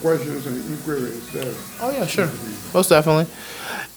[0.00, 1.52] questions and inquiries there.
[1.80, 2.30] Oh yeah, sure.
[2.72, 3.26] Most definitely.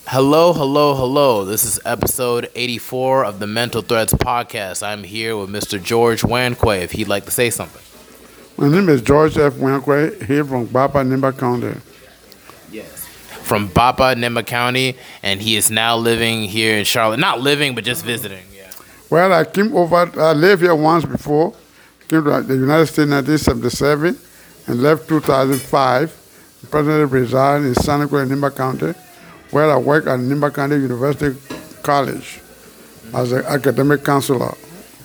[0.06, 1.46] Hello, hello, hello.
[1.46, 4.86] This is episode 84 of the Mental Threads podcast.
[4.86, 5.82] I'm here with Mr.
[5.82, 7.82] George Weanquoi, if he'd like to say something.
[8.58, 9.54] My name is George F.
[9.54, 11.80] Weanquoi, here from Bapa, Nimba County.
[12.70, 13.08] Yes.
[13.42, 17.22] From Bapa, Nimba County, and he is now living here in Charlotte.
[17.22, 18.44] Not living, but just visiting.
[18.54, 18.70] Yeah.
[19.10, 21.54] Well, I came over, I lived here once before,
[22.10, 24.20] came to the United States in 1977
[24.68, 26.20] and left 2005.
[26.72, 28.94] Presently reside in Santa Cruz, Nimba County,
[29.52, 31.38] where I work at Nimba County University
[31.84, 32.40] College
[33.14, 34.56] as an academic counselor.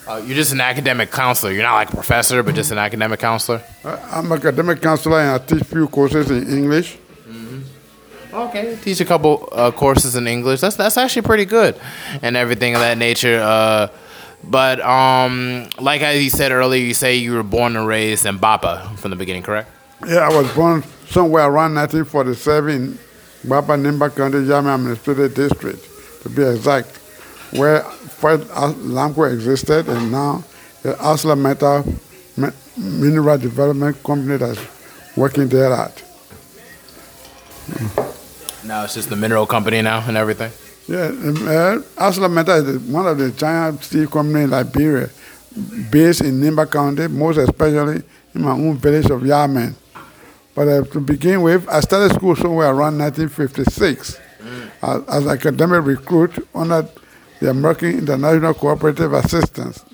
[0.06, 1.52] Uh, you're just an academic counselor.
[1.52, 3.60] You're not like a professor, but just an academic counselor.
[3.84, 6.96] I- I'm an academic counselor and I teach few courses in English.
[8.32, 10.60] Okay, teach a couple uh, courses in English.
[10.60, 11.80] That's that's actually pretty good,
[12.22, 13.40] and everything of that nature.
[13.42, 13.88] Uh,
[14.44, 18.38] but um, like as you said earlier, you say you were born and raised in
[18.38, 19.70] Bapa from the beginning, correct?
[20.06, 22.98] Yeah, I was born somewhere around 1947 in
[23.44, 26.88] Bapa Nimba County, Yami Administrative District, to be exact,
[27.52, 30.44] where first Lamco existed and now
[30.82, 31.98] the ArcelorMittal
[32.76, 34.60] Mineral Development Company that's
[35.16, 36.02] working there at.
[38.64, 40.52] Now it's just the mineral company now and everything.
[40.88, 45.10] Yeah, um, uh, Mittal is one of the giant steel companies in Liberia,
[45.90, 48.02] based in Nimba County, most especially
[48.34, 49.74] in my own village of Yamen.
[50.54, 54.18] But uh, to begin with, I started school somewhere around 1956
[54.82, 56.88] as, as an academic recruit under
[57.40, 59.84] the American International Cooperative Assistance.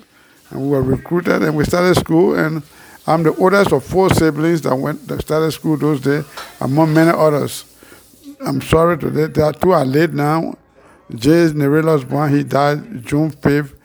[0.49, 2.63] And we were recruited and we started school and
[3.05, 6.23] I'm the oldest of four siblings that went that started school those days,
[6.61, 7.65] among many others.
[8.39, 10.55] I'm sorry today, there are two are late now.
[11.13, 13.75] Jay Nerelos born, he died June 5th,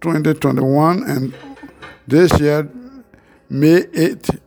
[0.00, 1.34] 2021, and
[2.06, 2.70] this year,
[3.50, 4.40] May 8th,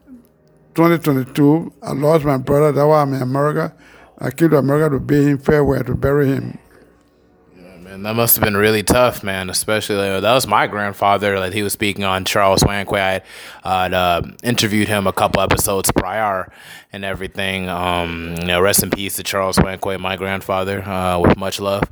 [0.74, 2.72] 2022, I lost my brother.
[2.72, 3.76] That's why I'm in America.
[4.18, 6.58] I came to America to bid him farewell, to bury him.
[7.92, 9.50] Man, that must have been really tough, man.
[9.50, 11.38] Especially like, that was my grandfather.
[11.38, 12.98] Like he was speaking on Charles Weanquoi.
[12.98, 13.24] I had
[13.66, 16.50] I'd, uh, interviewed him a couple episodes prior
[16.94, 17.68] and everything.
[17.68, 21.84] Um, you know, rest in peace to Charles Weanquoi, my grandfather, uh, with much love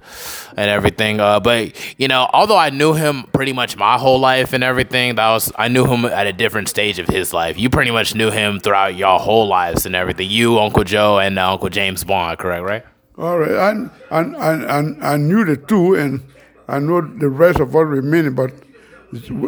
[0.56, 1.20] and everything.
[1.20, 5.16] Uh, but you know, although I knew him pretty much my whole life and everything,
[5.16, 7.60] that was I knew him at a different stage of his life.
[7.60, 10.30] You pretty much knew him throughout your whole lives and everything.
[10.30, 12.64] You, Uncle Joe, and uh, Uncle James Boan, correct?
[12.64, 12.86] Right?
[13.20, 16.22] All right, I, I, I, I, I knew the two, and
[16.70, 18.54] I know the rest of us remaining, but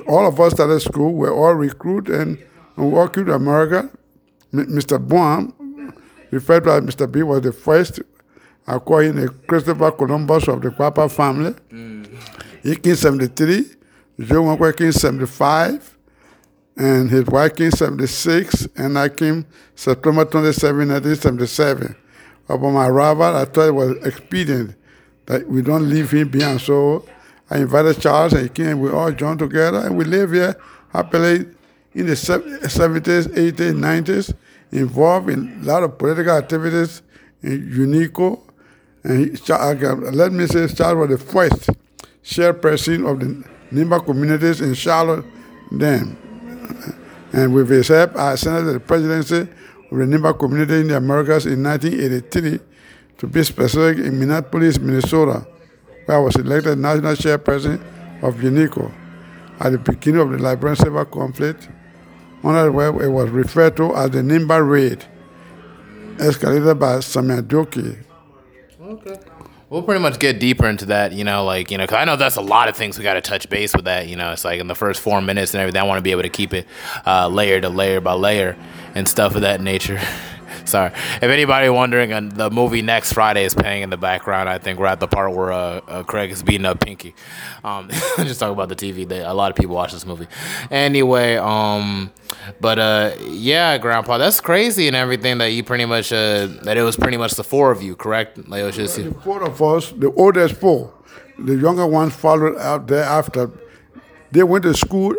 [0.10, 2.38] all of us started school, we're all recruit, and,
[2.76, 3.90] and all to America.
[4.54, 5.00] M- Mr.
[5.00, 5.54] Boan,
[6.32, 7.10] referred to as Mr.
[7.10, 8.02] B, was the first.
[8.68, 11.54] I call him the Christopher Columbus of the Papa family.
[11.72, 12.10] Mm.
[12.64, 13.68] He came 73,
[14.20, 15.98] Joe came 75,
[16.76, 19.46] and his wife came 76, and I came
[19.76, 21.96] September 27, 1977.
[22.52, 24.76] Upon my arrival, I thought it was expedient
[25.28, 26.60] that we don't leave him behind.
[26.60, 27.06] So
[27.50, 28.80] I invited Charles and he came.
[28.82, 30.56] We all joined together and we live here
[30.92, 31.46] happily
[31.94, 34.34] in the 70s, 80s, 90s,
[34.72, 37.02] involved in a lot of political activities
[37.42, 38.42] in UNICO.
[39.04, 39.54] And he,
[40.12, 41.70] let me say, Charles was the first
[42.24, 45.26] chairperson of the Nimba communities in Charlotte
[45.72, 46.18] then.
[47.34, 49.48] And with his help, I ascended to the presidency
[49.92, 52.60] Nimba community in the Americas in 1983,
[53.18, 55.46] to be specific, in Minneapolis, Minnesota,
[56.06, 57.82] where I was elected national chairperson
[58.24, 58.92] of UNICO
[59.60, 61.70] at the beginning of the Liberian Civil Conflict,
[62.44, 65.06] under where it was referred to as the Nimba Raid,
[66.18, 67.98] escalated by Samia Doki.
[68.82, 69.31] Okay.
[69.72, 72.18] We'll pretty much get deeper into that, you know, like, you know, because I know
[72.18, 74.44] that's a lot of things we got to touch base with that, you know, it's
[74.44, 75.80] like in the first four minutes and everything.
[75.80, 76.68] I want to be able to keep it
[77.06, 78.58] uh, layer to layer by layer
[78.96, 80.02] and stuff of that nature.
[80.66, 80.92] Sorry.
[80.94, 84.50] If anybody wondering, uh, the movie Next Friday is playing in the background.
[84.50, 87.16] I think we're at the part where uh, uh, Craig is beating up Pinky.
[87.64, 89.08] Um, just talk about the TV.
[89.08, 90.28] They, a lot of people watch this movie.
[90.70, 92.12] Anyway, um,
[92.60, 96.84] but uh, yeah, Grandpa, that's crazy and everything that you pretty much uh, that it
[96.84, 98.38] was pretty much the four of you, correct?
[98.48, 100.94] Like just The four of us, the oldest four,
[101.38, 103.52] the younger ones followed out thereafter.
[104.32, 105.16] They went to school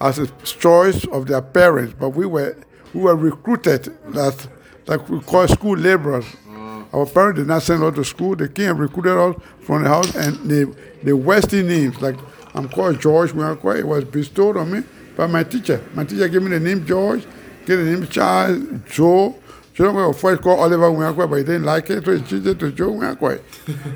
[0.00, 2.56] as a choice of their parents, but we were
[2.92, 4.48] we were recruited as
[4.86, 6.24] like we call school laborers.
[6.48, 6.86] Mm.
[6.94, 8.36] Our parents did not send us to school.
[8.36, 12.16] They came and recruited us from the house, and the the Western names like
[12.54, 13.32] I'm called George.
[13.32, 13.76] Called.
[13.76, 14.82] It was bestowed on me
[15.16, 15.82] by my teacher.
[15.94, 17.26] My teacher gave me the name George,
[17.64, 19.36] gave the name Charles, Joe.
[19.74, 22.58] Joe was first called Oliver Weanquoi, but he didn't like it, so he changed it
[22.60, 23.42] to Joe Weanquoi.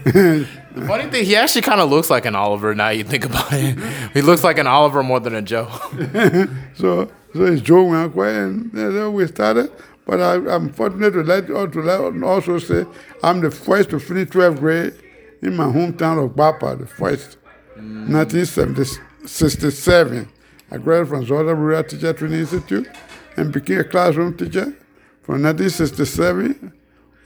[0.05, 0.47] The
[0.87, 3.79] funny thing, he actually kind of looks like an Oliver now you think about it.
[4.13, 5.69] He looks like an Oliver more than a Joe.
[6.75, 9.73] So, so it's Joe Weanquoi, and that's how we started.
[10.11, 12.85] But I, I'm fortunate to let, uh, to let also say
[13.23, 14.93] I'm the first to finish 12th grade
[15.41, 17.39] in my hometown of Bapa, the first,
[17.79, 18.11] mm.
[18.11, 20.29] 1967.
[20.73, 22.89] I graduated from Zorzor Rural Teacher Training Institute
[23.37, 24.77] and became a classroom teacher
[25.23, 26.73] from 1967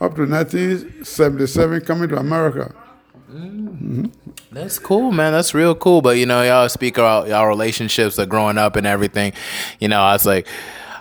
[0.03, 2.75] up to 1977 coming to America.
[3.33, 3.65] Mm.
[3.65, 4.05] Mm-hmm.
[4.53, 5.33] That's cool, man.
[5.33, 6.03] That's real cool.
[6.03, 9.33] But you know, y'all speak about y'all relationships, like growing up and everything.
[9.81, 10.47] You know, I was like,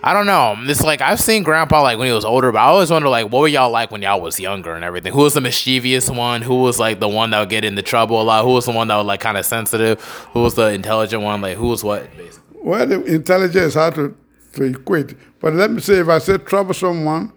[0.06, 0.58] I don't know.
[0.60, 3.32] It's like I've seen Grandpa like when he was older, but I always wonder like
[3.32, 5.14] what were y'all like when y'all was younger and everything.
[5.14, 6.42] Who was the mischievous one?
[6.42, 8.44] Who was like the one that would get into trouble a lot?
[8.44, 10.02] Who was the one that was like kind of sensitive?
[10.34, 11.40] Who was the intelligent one?
[11.40, 12.16] Like who was what?
[12.18, 12.58] Basically.
[12.62, 14.18] Well, the intelligence is hard to,
[14.54, 15.16] to equate.
[15.40, 17.32] But let me say, if I say troublesome one,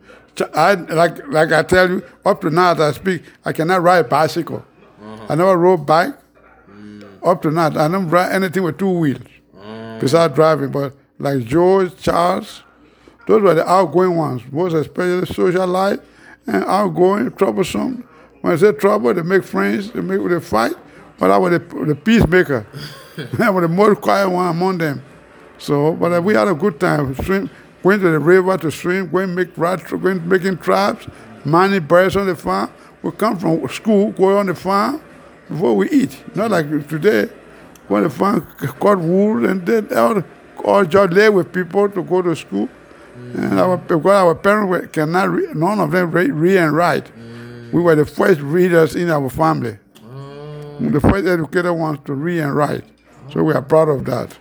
[0.52, 4.06] I like like I tell you, up to now as I speak, I cannot ride
[4.06, 4.64] a bicycle.
[5.00, 5.26] Uh-huh.
[5.28, 6.14] I never rode bike.
[7.22, 9.20] Up to now, I don't ride anything with two wheels
[9.56, 10.00] mm.
[10.00, 10.70] besides driving.
[10.70, 12.62] But like George, Charles,
[13.26, 16.00] those were the outgoing ones, most especially social life
[16.46, 18.06] and outgoing, troublesome.
[18.40, 20.74] When I say trouble, they make friends, they make they fight.
[21.18, 22.66] But I was the, the peacemaker.
[23.38, 25.02] I was the most quiet one among them.
[25.58, 27.14] So, but uh, we had a good time.
[27.14, 27.50] Swim,
[27.82, 31.06] going to the river to swim, going make rat, going making traps,
[31.44, 32.70] mining birds on the farm.
[33.02, 35.00] We come from school, go on the farm
[35.48, 36.22] before we eat.
[36.36, 37.30] Not like today,
[37.88, 40.22] on the farm, cut wool, and then all,
[40.66, 42.68] all just lay with people to go to school.
[43.34, 47.10] And our, because our parents were, cannot, read, none of them read, read and write.
[47.72, 49.78] We were the first readers in our family.
[50.00, 50.92] Mm.
[50.92, 52.84] The first educated ones to read and write.
[53.32, 54.36] So we are proud of that.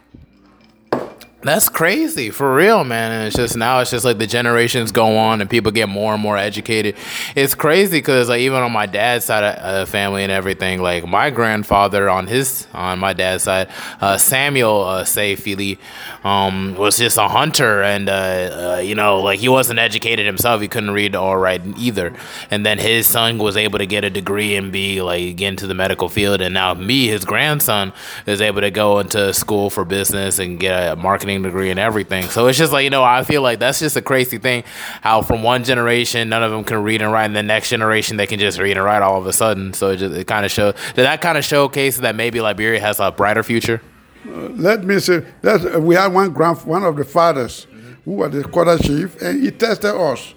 [1.46, 3.12] That's crazy for real, man.
[3.12, 6.12] And it's just now it's just like the generations go on and people get more
[6.12, 6.96] and more educated.
[7.36, 11.06] It's crazy because like even on my dad's side of the family and everything, like
[11.06, 13.70] my grandfather on his on my dad's side,
[14.02, 15.78] uh, Samuel uh, Sayfili,
[16.24, 20.62] um, was just a hunter and uh, uh, you know like he wasn't educated himself.
[20.62, 22.12] He couldn't read or write either.
[22.50, 25.68] And then his son was able to get a degree and be like get into
[25.68, 26.42] the medical field.
[26.42, 27.94] And now me, his grandson,
[28.26, 32.24] is able to go into school for business and get a marketing degree and everything.
[32.26, 34.64] So it's just like, you know, I feel like that's just a crazy thing
[35.02, 38.18] how from one generation, none of them can read and write, and the next generation,
[38.18, 39.74] they can just read and write all of a sudden.
[39.74, 42.80] So it, just, it kind of shows, did that kind of showcase that maybe Liberia
[42.80, 43.82] has a brighter future?
[44.26, 47.68] Let me say that we had one grand, one of the fathers
[48.06, 50.34] who was the quarter chief, and he tested us.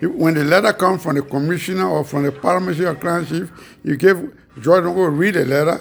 [0.00, 3.26] He- When the letter comes from the commissioner or from the parliament chief or clan
[3.26, 3.50] chief,
[3.82, 5.80] you give Jordan go read the letter,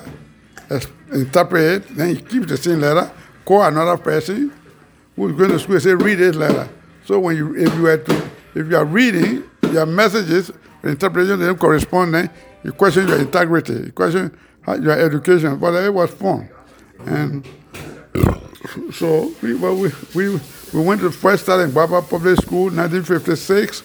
[1.12, 3.12] interpret it, then he keeps the same letter,
[3.46, 4.52] call another person
[5.16, 6.70] who's going to school and say, read this letter.
[7.06, 10.52] So when you if you are to if you are reading your messages,
[10.84, 12.30] interpretation they don't correspond, then
[12.64, 14.36] you question your integrity, you question
[14.80, 15.58] your education.
[15.58, 16.50] But it was fun.
[17.06, 17.46] And
[18.94, 20.40] so we, well, we, we,
[20.74, 23.84] we went to first start in Bapa Public School, 1956.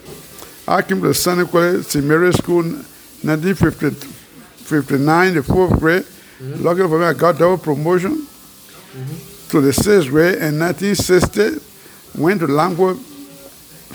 [0.68, 2.04] I came to Sanniquellie, St.
[2.04, 6.02] Mary's School, 1959, the fourth grade.
[6.02, 6.62] Mm-hmm.
[6.62, 9.27] Luckily for me, I got double promotion mm-hmm.
[9.50, 12.20] To the sixth grade in 1960.
[12.20, 12.98] Went to Langford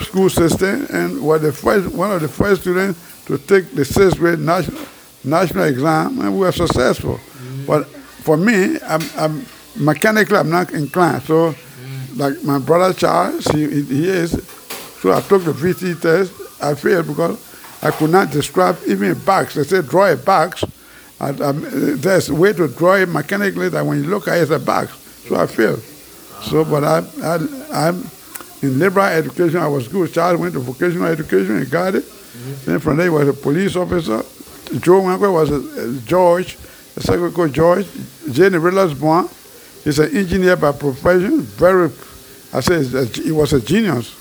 [0.02, 4.18] school system and was the first, one of the first students to take the sixth
[4.18, 4.82] grade national,
[5.24, 7.16] national exam, and we were successful.
[7.16, 7.66] Mm-hmm.
[7.66, 9.46] But for me, I'm, I'm
[9.76, 11.24] mechanically I'm not inclined.
[11.24, 12.20] So, mm-hmm.
[12.20, 14.32] like my brother Charles, he, he he is.
[15.02, 16.34] So I took the VT test.
[16.62, 17.38] I failed because
[17.84, 19.56] I could not describe even a box.
[19.56, 20.64] They said draw a box.
[21.20, 21.66] I, I, um,
[22.00, 24.60] there's a way to draw it mechanically that when you look at it, it's a
[24.60, 25.03] box.
[25.28, 25.82] So I failed.
[26.44, 28.04] So, but I, I, I'm
[28.62, 29.58] in liberal education.
[29.58, 30.12] I was good.
[30.14, 32.06] child, went to vocational education and got it.
[32.66, 34.22] Then from there, was a police officer.
[34.80, 36.58] Joe Wanko was a, a George,
[36.98, 37.86] a second called George.
[38.32, 39.30] Jenny Rillas born.
[39.84, 41.42] He's an engineer by profession.
[41.42, 41.92] Very,
[42.54, 42.84] I say,
[43.24, 44.16] he was a genius.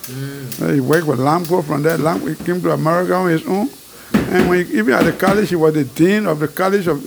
[0.60, 1.64] Uh, He worked with Lamco.
[1.64, 3.68] From there, Lamco he came to America on his own.
[4.14, 7.00] And when he, even at the college, he was the dean of the College of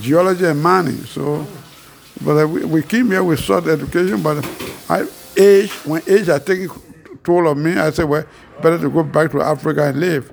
[0.00, 1.04] Geology and Mining.
[1.06, 1.46] So,
[2.20, 4.22] but uh, we, we came here with short education.
[4.22, 4.44] But
[4.88, 6.68] I age when age had taken
[7.24, 8.24] toll of me, I said, well,
[8.62, 10.32] better to go back to Africa and live.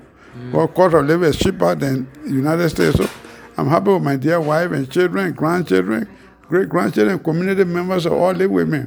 [0.52, 2.96] Well, cost of living is cheaper than United States.
[2.96, 3.08] So
[3.56, 6.08] I'm happy with my dear wife and children, grandchildren,
[6.48, 8.84] great grandchildren, community members all live with me.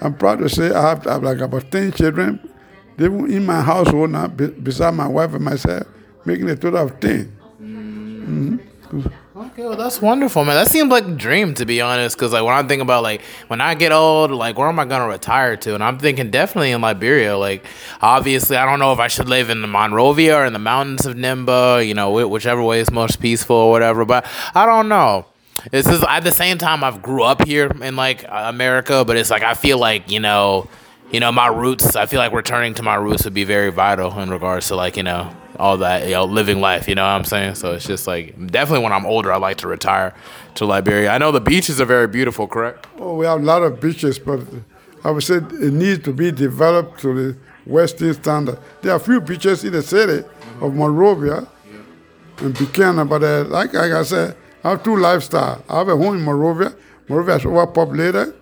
[0.00, 2.48] I'm proud to say I have, I have like about 10 children
[2.98, 5.86] living in my household now, be, beside my wife and myself,
[6.24, 7.38] making a total of 10.
[8.94, 10.54] Okay, well that's wonderful, man.
[10.54, 12.18] That seems like a dream to be honest.
[12.18, 14.84] Cause like when I think about like when I get old, like where am I
[14.84, 15.74] gonna retire to?
[15.74, 17.38] And I'm thinking definitely in Liberia.
[17.38, 17.64] Like
[18.02, 21.06] obviously, I don't know if I should live in the Monrovia or in the mountains
[21.06, 21.86] of Nimba.
[21.86, 24.04] You know, whichever way is most peaceful or whatever.
[24.04, 25.26] But I don't know.
[25.70, 29.30] This is at the same time I've grew up here in like America, but it's
[29.30, 30.68] like I feel like you know
[31.12, 31.94] you know, my roots.
[31.94, 34.96] I feel like returning to my roots would be very vital in regards to like
[34.96, 36.88] you know all that you know living life.
[36.88, 37.54] You know what I'm saying?
[37.54, 40.12] So it's just like definitely when I'm older, I like to retire
[40.56, 41.10] to Liberia.
[41.10, 42.46] I know the beaches are very beautiful.
[42.48, 42.86] Correct?
[42.98, 44.40] Oh, we have a lot of beaches, but
[45.04, 48.58] I would say it needs to be developed to the Western standard.
[48.82, 50.26] There are a few beaches in the city
[50.60, 51.46] of Monrovia
[52.38, 55.62] and Buchanan, but uh, like, like I said, I have two lifestyle.
[55.68, 56.74] I have a home in Monrovia.
[57.08, 58.34] Monrovia is overpopulated.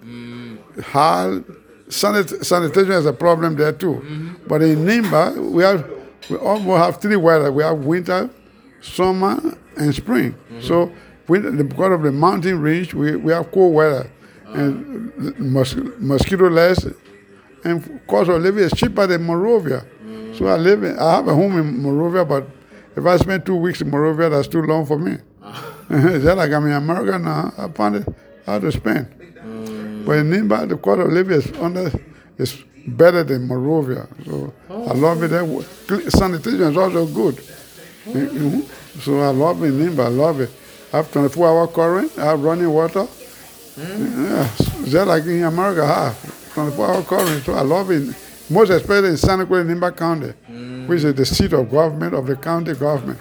[0.85, 1.41] High
[1.89, 4.01] sanit- sanitation is a problem there too.
[4.47, 5.85] But in Nimba, we have
[6.29, 7.51] we almost have three weather.
[7.53, 8.31] We have winter,
[8.81, 9.41] summer,
[9.77, 10.33] and spring.
[10.33, 10.61] Mm-hmm.
[10.61, 10.93] So
[11.29, 14.11] winter, because of the mountain range, we, we have cold weather
[14.47, 16.87] and mos- mosquito less.
[17.65, 19.85] And cost of living is cheaper than Monrovia.
[20.03, 20.37] Mm.
[20.39, 22.47] So I live in, I have a home in Monrovia, but
[22.97, 25.19] if I spend two weeks in Monrovia, that's too long for me.
[25.43, 25.77] Ah.
[25.91, 27.53] Is that like I'm in America now?
[27.59, 28.09] I found it
[28.47, 29.09] hard to spend.
[29.45, 30.07] Mm.
[30.07, 31.91] But in Nimba, the cost of living is under
[32.39, 34.07] is better than Monrovia.
[34.25, 35.29] So I love it.
[35.29, 36.11] there.
[36.11, 37.37] Sanitation is also good.
[38.07, 38.65] Mhm.
[39.03, 40.05] So I love it Nimba.
[40.07, 40.51] I love it.
[40.93, 42.13] I have 24 hour current.
[42.19, 43.07] I have running water.
[43.77, 44.49] Yeah,
[44.85, 47.45] just like in America, I have 24 hour current.
[47.45, 48.15] So I love it.
[48.51, 50.33] Most especially in Santa Cruz, Nimba County,
[50.89, 53.19] which is the seat of government of the county government.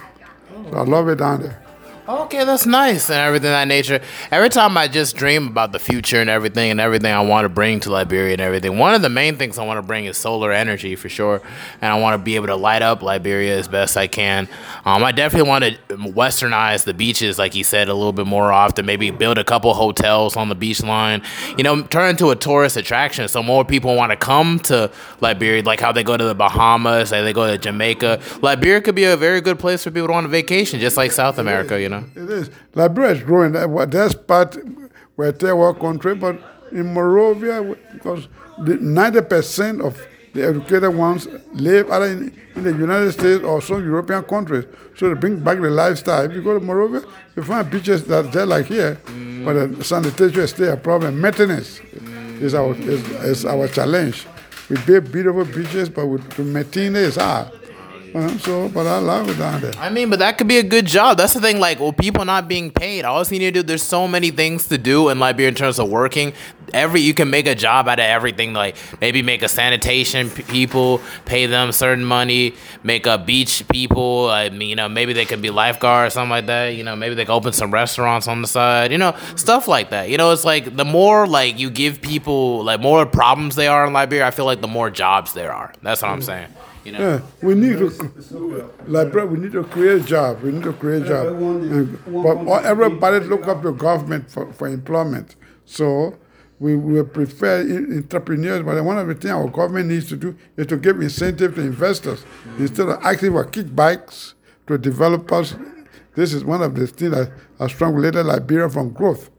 [0.72, 1.62] So I love it down there.
[2.10, 4.02] Okay, that's nice and everything that nature.
[4.32, 7.50] Every time I just dream about the future and everything and everything I want to
[7.50, 10.18] bring to Liberia and everything, one of the main things I want to bring is
[10.18, 11.40] solar energy for sure.
[11.80, 14.50] And I want to be able to light up Liberia as best I can.
[14.86, 18.52] Um, I definitely want to westernize the beaches, like you said, a little bit more
[18.52, 18.88] often.
[18.88, 21.22] Maybe build a couple hotels on the beach line.
[21.60, 25.62] You know, turn into a tourist attraction so more people want to come to Liberia,
[25.62, 28.20] like how they go to the Bahamas, like they go to Jamaica.
[28.42, 31.12] Liberia could be a very good place for people to want a vacation, just like
[31.12, 31.99] South America, you know.
[32.16, 32.50] It is.
[32.76, 33.52] Liberia is growing.
[33.54, 34.58] That- That's part
[35.16, 36.40] where third world country, but
[36.72, 38.28] in Monrovia, because
[38.60, 40.00] 90% of
[40.34, 44.66] the educated ones live either in, in the United States or some European countries.
[44.96, 46.26] So they bring back the lifestyle.
[46.26, 47.02] If you go to Monrovia,
[47.36, 49.46] you find beaches that are just like here, mm.
[49.46, 51.20] but the sanitation is still a problem.
[51.20, 52.42] Maintenance mm.
[52.42, 54.28] is our is, is our challenge.
[54.70, 57.59] We build beautiful beaches, but we, to maintain it is hard.
[58.14, 59.74] Uh, so, but I love it down there.
[59.78, 61.18] I mean, but that could be a good job.
[61.18, 61.60] That's the thing.
[61.60, 63.06] Like, well, people not being paid.
[63.06, 63.64] All you need to do.
[63.64, 66.34] There's so many things to do in Liberia in terms of working.
[66.74, 68.54] Every you can make a job out of everything.
[68.54, 72.54] Like maybe make a sanitation p- people, pay them certain money.
[72.84, 74.30] Make a beach people.
[74.30, 76.70] I mean, you know, maybe they could be lifeguards, something like that.
[76.76, 78.92] You know, maybe they could open some restaurants on the side.
[78.92, 80.10] You know, stuff like that.
[80.10, 83.86] You know, it's like the more like you give people, like more problems they are
[83.88, 84.28] in Liberia.
[84.28, 85.74] I feel like the more jobs there are.
[85.82, 86.48] That's what I'm saying.
[86.84, 87.00] You know.
[87.00, 90.42] Yeah, we need to, like, bro, we need to create jobs.
[90.42, 91.30] We need to create jobs.
[91.30, 95.36] And, but all, everybody look up to government for, for employment.
[95.66, 96.18] So
[96.60, 100.68] we will prefer entrepreneurs, but one of the things our government needs to do is
[100.68, 102.26] to give incentive to investors
[102.58, 104.34] instead of asking for kickbacks
[104.68, 105.56] to developers.
[106.16, 109.30] This is one of the things that has strangulated Liberia from growth.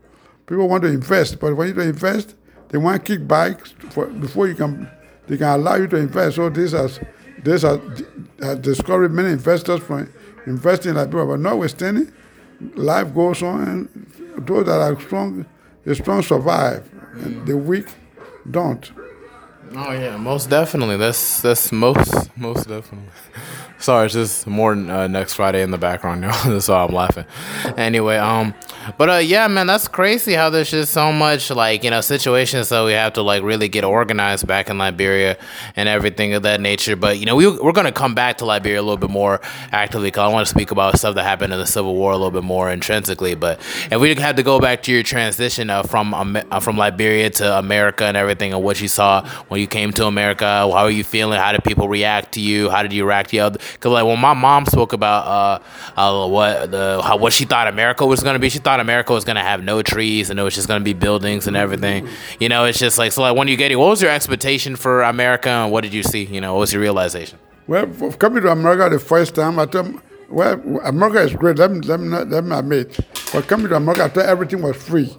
[0.46, 2.34] People want to invest, but when you don't invest,
[2.68, 4.90] they want kickbacks for, before you can
[5.26, 6.36] they can allow you to invest.
[6.36, 6.98] So this has
[7.44, 8.02] this has, uh,
[8.40, 10.12] has discouraged many investors from
[10.46, 11.26] investing in Liberia.
[11.26, 12.12] But notwithstanding,
[12.74, 15.46] life goes on, and those that are strong,
[15.84, 17.86] the strong survive, and the weak
[18.50, 18.90] don't.
[19.74, 20.96] Oh yeah, most definitely.
[20.96, 23.08] That's that's most most definitely.
[23.80, 26.24] Sorry, it's just more uh, next Friday in the background
[26.68, 27.24] why I'm laughing.
[27.78, 28.54] Anyway, um,
[28.98, 32.68] but uh, yeah, man, that's crazy how there's just so much like you know situations
[32.68, 35.38] that we have to like really get organized back in Liberia
[35.76, 36.94] and everything of that nature.
[36.94, 39.40] But you know, we we're gonna come back to Liberia a little bit more
[39.72, 42.16] actively because I want to speak about stuff that happened in the Civil War a
[42.16, 43.34] little bit more intrinsically.
[43.34, 43.60] But
[43.90, 47.58] if we had to go back to your transition uh, from uh, from Liberia to
[47.58, 51.04] America and everything, and what you saw when you came to America, how are you
[51.04, 51.38] feeling?
[51.38, 52.68] How did people react to you?
[52.68, 53.58] How did you react to other?
[53.72, 57.68] Because like when my mom spoke about uh, uh what the how what she thought
[57.68, 60.54] America was gonna be, she thought America was gonna have no trees and it was
[60.54, 62.08] just gonna be buildings and everything.
[62.38, 63.22] You know, it's just like so.
[63.22, 66.02] Like when you get it, what was your expectation for America and what did you
[66.02, 66.24] see?
[66.24, 67.38] You know, what was your realization?
[67.66, 69.86] Well, coming to America the first time, I thought,
[70.28, 71.58] well, America is great.
[71.58, 72.98] Let me, let me, not, let me admit.
[73.32, 75.16] But coming to America, I thought everything was free.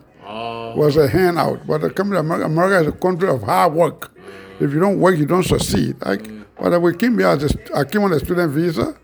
[0.76, 1.66] Was a handout.
[1.68, 4.12] But coming to America, America is a country of hard work.
[4.60, 5.96] If you don't work, you don't succeed.
[6.06, 6.28] Like,
[6.62, 8.96] but we came here, as a, I came on a student visa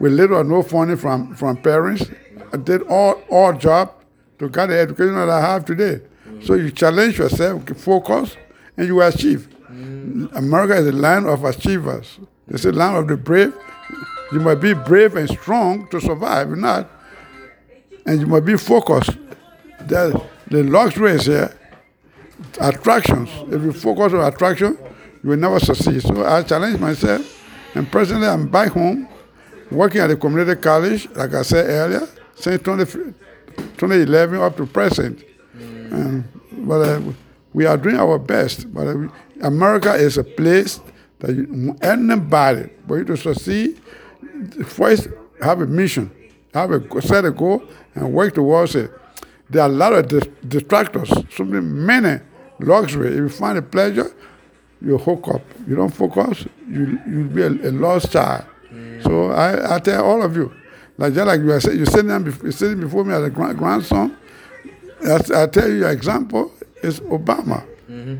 [0.00, 2.04] with little or no funding from, from parents.
[2.52, 3.92] I did all, all job
[4.40, 6.00] to get the education that I have today.
[6.42, 8.36] So you challenge yourself, focus,
[8.76, 9.48] and you achieve.
[9.70, 10.34] Mm.
[10.34, 12.18] America is a land of achievers.
[12.48, 13.54] It's a land of the brave.
[14.32, 16.50] You must be brave and strong to survive.
[16.50, 16.90] If not,
[18.06, 19.16] and you must be focused.
[19.86, 21.56] The, the luxury is here.
[22.60, 23.30] Attractions.
[23.52, 24.76] If you focus on attraction,
[25.24, 26.02] you will never succeed.
[26.02, 29.08] So I challenge myself, and presently I'm back home,
[29.70, 35.24] working at the community college, like I said earlier, since 20, 2011 up to present.
[35.54, 37.00] And, but uh,
[37.54, 38.72] we are doing our best.
[38.72, 39.08] But uh,
[39.40, 40.80] America is a place
[41.20, 43.80] that you, anybody, for you to succeed,
[44.66, 45.08] first
[45.40, 46.10] have a mission,
[46.52, 47.62] have a set a goal,
[47.94, 48.90] and work towards it.
[49.48, 52.20] There are a lot of dis- distractors, so many
[52.60, 53.08] luxury.
[53.08, 54.14] If you find a pleasure,
[54.80, 55.42] you hook up.
[55.66, 58.44] You don't focus, you you'll be a, a lost child.
[59.02, 60.52] So I, I tell all of you,
[60.96, 63.30] like just like you are saying, you're sitting, before, you're sitting before me as a
[63.30, 64.16] grand, grandson.
[65.04, 66.52] I, I tell you, your example
[66.82, 68.16] is Obama, mm-hmm.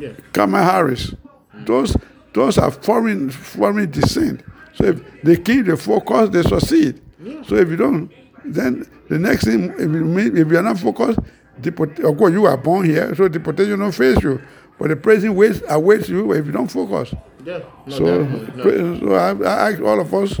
[0.00, 0.12] Yeah.
[0.32, 1.14] Kamala Harris.
[1.54, 1.96] Those
[2.32, 4.42] those are foreign foreign descent.
[4.74, 7.00] So if they keep the focus, they succeed.
[7.46, 8.10] So if you don't,
[8.44, 11.18] then the next thing, if you, if you are not focused,
[11.60, 14.40] deport, of course you are born here, so deportation don't face you.
[14.82, 17.14] But the prison waits awaits you if you don't focus.
[17.44, 17.60] Yeah.
[17.86, 18.24] No, So.
[18.24, 18.98] No.
[18.98, 20.40] so I, I ask all of us,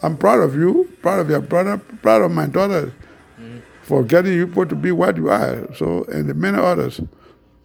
[0.00, 2.92] I'm proud of you, proud of your brother, proud of my daughter
[3.36, 3.58] mm-hmm.
[3.82, 5.74] for getting you put to be what you are.
[5.74, 7.00] So, and the many others.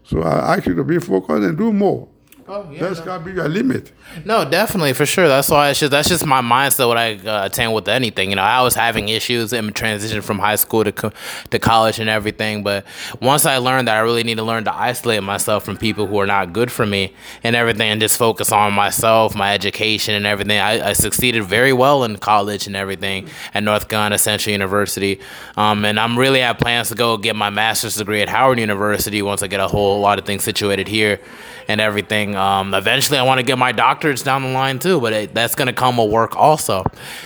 [0.01, 2.07] So I ask you to be focused and do more.
[2.47, 3.91] Oh, yeah, That's got to be your limit.
[4.23, 5.27] No, definitely for sure.
[5.27, 8.29] That's why it's just that's just my mindset when I uh, attend with anything.
[8.29, 11.11] You know, I was having issues in transition from high school to co-
[11.49, 12.61] to college and everything.
[12.61, 12.85] But
[13.19, 16.19] once I learned that I really need to learn to isolate myself from people who
[16.19, 20.27] are not good for me and everything, and just focus on myself, my education, and
[20.27, 20.59] everything.
[20.59, 25.19] I, I succeeded very well in college and everything at North Carolina Central University.
[25.57, 29.23] Um, and I'm really have plans to go get my master's degree at Howard University
[29.23, 31.19] once I get a whole lot of things situated here
[31.67, 32.34] and everything.
[32.35, 35.55] Um, eventually, I want to get my doctorates down the line too, but it, that's
[35.55, 36.83] gonna come with work also.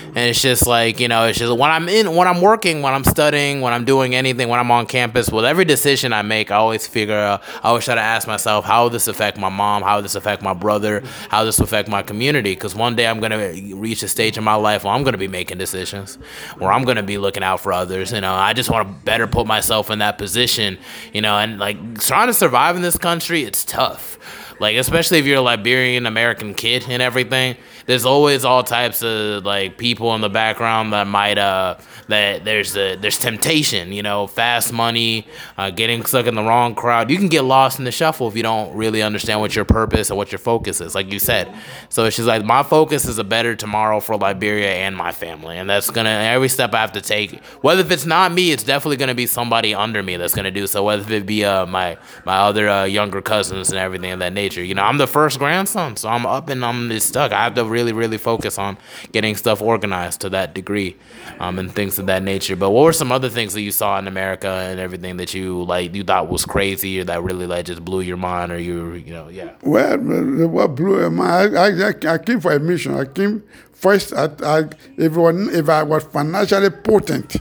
[0.07, 2.93] And it's just like you know, it's just when I'm in, when I'm working, when
[2.93, 5.29] I'm studying, when I'm doing anything, when I'm on campus.
[5.29, 8.83] With every decision I make, I always figure, I always try to ask myself, how
[8.83, 9.83] will this affect my mom?
[9.83, 11.03] How will this affect my brother?
[11.29, 12.53] How will this affect my community?
[12.53, 15.27] Because one day I'm gonna reach a stage in my life where I'm gonna be
[15.27, 16.15] making decisions,
[16.57, 18.11] where I'm gonna be looking out for others.
[18.11, 20.77] You know, I just want to better put myself in that position.
[21.13, 24.17] You know, and like trying to survive in this country, it's tough.
[24.59, 29.45] Like especially if you're a Liberian American kid and everything, there's always all types of
[29.45, 31.77] like people in the background that might uh
[32.09, 36.73] that there's a there's temptation, you know, fast money, uh, getting stuck in the wrong
[36.75, 37.09] crowd.
[37.09, 40.09] You can get lost in the shuffle if you don't really understand what your purpose
[40.09, 41.55] and what your focus is, like you said.
[41.89, 45.69] So she's like my focus is a better tomorrow for Liberia and my family, and
[45.69, 47.43] that's gonna every step I have to take.
[47.61, 50.65] Whether if it's not me, it's definitely gonna be somebody under me that's gonna do
[50.65, 50.83] so.
[50.83, 54.63] Whether it be uh my my other uh, younger cousins and everything of that nature.
[54.63, 57.31] You know, I'm the first grandson, so I'm up and I'm stuck.
[57.31, 58.77] I have to really really focus on
[59.11, 60.97] getting stuff organized to that degree,
[61.39, 62.55] um, and things of that nature.
[62.55, 65.63] But what were some other things that you saw in America and everything that you
[65.63, 68.93] like you thought was crazy or that really like just blew your mind or you
[68.93, 69.53] you know yeah.
[69.61, 72.95] Well, uh, what blew my mind, I, I, I came for a mission.
[72.95, 74.13] I came first.
[74.13, 77.37] I, I, if, was, if I was financially potent,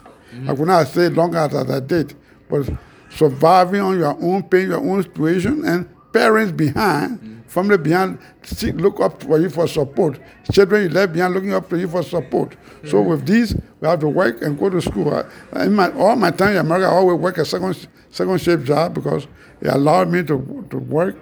[0.47, 2.15] I could not stay longer as I did.
[2.49, 2.69] But
[3.11, 9.01] surviving on your own, paying your own situation, and parents behind, family behind, see, look
[9.01, 10.21] up for you for support.
[10.53, 12.57] Children you left behind looking up to you for support.
[12.87, 15.13] So with these, we have to work and go to school.
[15.53, 18.65] I, in my, all my time in America, I always work a second second shift
[18.65, 19.27] job because
[19.61, 21.17] it allowed me to to work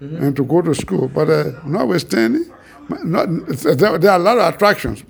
[0.00, 1.08] and to go to school.
[1.08, 2.44] But uh, notwithstanding,
[3.04, 5.02] not, there, there are a lot of attractions.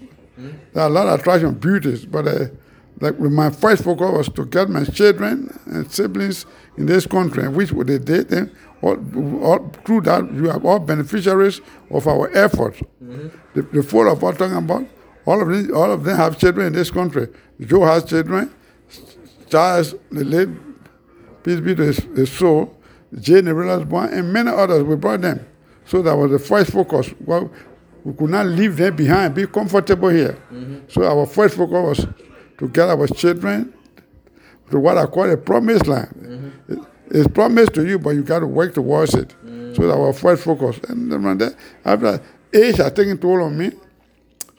[0.72, 2.06] There are a lot of attractions, beauties.
[2.06, 2.46] But uh,
[3.00, 7.72] like my first focus was to get my children and siblings in this country, which
[7.72, 8.32] would they did.
[8.32, 8.50] And
[8.82, 8.96] all,
[9.42, 12.80] all, through that, you are all beneficiaries of our efforts.
[13.02, 13.28] Mm-hmm.
[13.54, 14.86] The, the four of us talking about,
[15.26, 17.28] all of, these, all of them have children in this country.
[17.60, 18.54] Joe has children.
[19.48, 20.48] Charles, the late
[21.42, 22.76] peace be to his, his soul,
[23.18, 25.46] Jane Nerella's born, and many others, we brought them.
[25.86, 27.14] So that was the first focus.
[27.24, 27.50] Well,
[28.04, 30.38] we could not leave them behind, be comfortable here.
[30.52, 30.78] Mm-hmm.
[30.88, 32.06] So our first focus was
[32.58, 33.72] to get our children
[34.70, 36.52] to what I call a promised land.
[36.68, 36.78] It-
[37.10, 39.34] it's promised to you, but you got to work towards it.
[39.46, 39.74] Mm.
[39.74, 40.78] So that our first focus.
[40.90, 42.20] And then after
[42.52, 43.72] age has taken toll on me,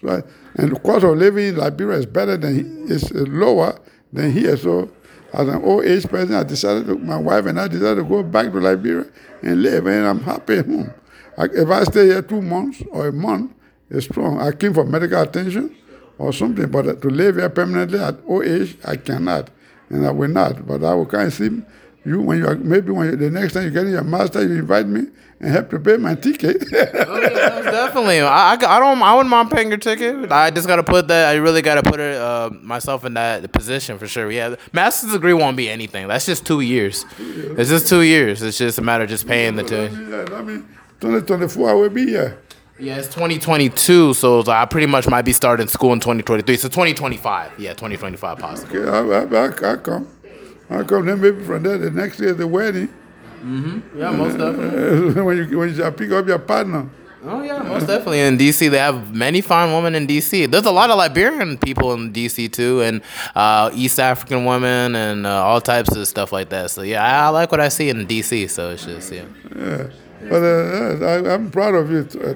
[0.02, 0.24] Right?
[0.56, 3.78] And the cost of living in Liberia is better than is lower
[4.14, 4.56] than here.
[4.58, 4.90] So,
[5.34, 8.24] as an old age person, I decided to, my wife and I decided to go
[8.24, 9.06] back to Liberia
[9.44, 10.92] and live, and I'm happy at home.
[11.38, 13.52] I, if I stay here two months or a month,
[13.90, 14.40] it's strong.
[14.40, 15.76] I came for medical attention
[16.20, 19.50] or something, but to live here permanently at old age, I cannot,
[19.90, 20.68] and I will not.
[20.68, 21.62] But I will kind of see
[22.06, 24.56] you when you are maybe when you, the next time you get your master, you
[24.60, 25.08] invite me
[25.40, 26.64] and help to pay my ticket.
[27.12, 28.20] Oh, yeah, definitely.
[28.20, 29.02] I, I, I don't.
[29.02, 30.32] I wouldn't mind paying your ticket.
[30.32, 31.30] I just gotta put that.
[31.30, 34.30] I really gotta put it uh, myself in that position for sure.
[34.30, 36.08] Yeah, master's degree won't be anything.
[36.08, 37.06] That's just two years.
[37.18, 38.42] It's just two years.
[38.42, 39.90] It's just a matter of just paying the two.
[40.10, 40.68] Yeah, I mean,
[41.00, 42.38] 2024 I will be here.
[42.80, 46.56] Yeah, it's 2022, so I pretty much might be starting school in 2023.
[46.56, 47.60] So 2025.
[47.60, 48.80] Yeah, 2025 possibly.
[48.80, 50.08] Okay, I, I, I, I come.
[50.70, 51.06] I come.
[51.06, 52.88] Then maybe from there, the next year the wedding.
[53.44, 53.82] Mhm.
[53.96, 55.22] Yeah, most definitely.
[55.24, 56.90] when you when you pick up your partner.
[57.26, 58.22] Oh yeah, most definitely.
[58.22, 60.50] In DC, they have many fine women in DC.
[60.50, 63.02] There's a lot of Liberian people in DC too, and
[63.36, 66.72] uh, East African women, and uh, all types of stuff like that.
[66.72, 68.50] So yeah, I, I like what I see in DC.
[68.50, 69.26] So it's just yeah.
[69.54, 69.88] Yeah.
[70.22, 72.36] But uh, I, I'm proud of you, uh,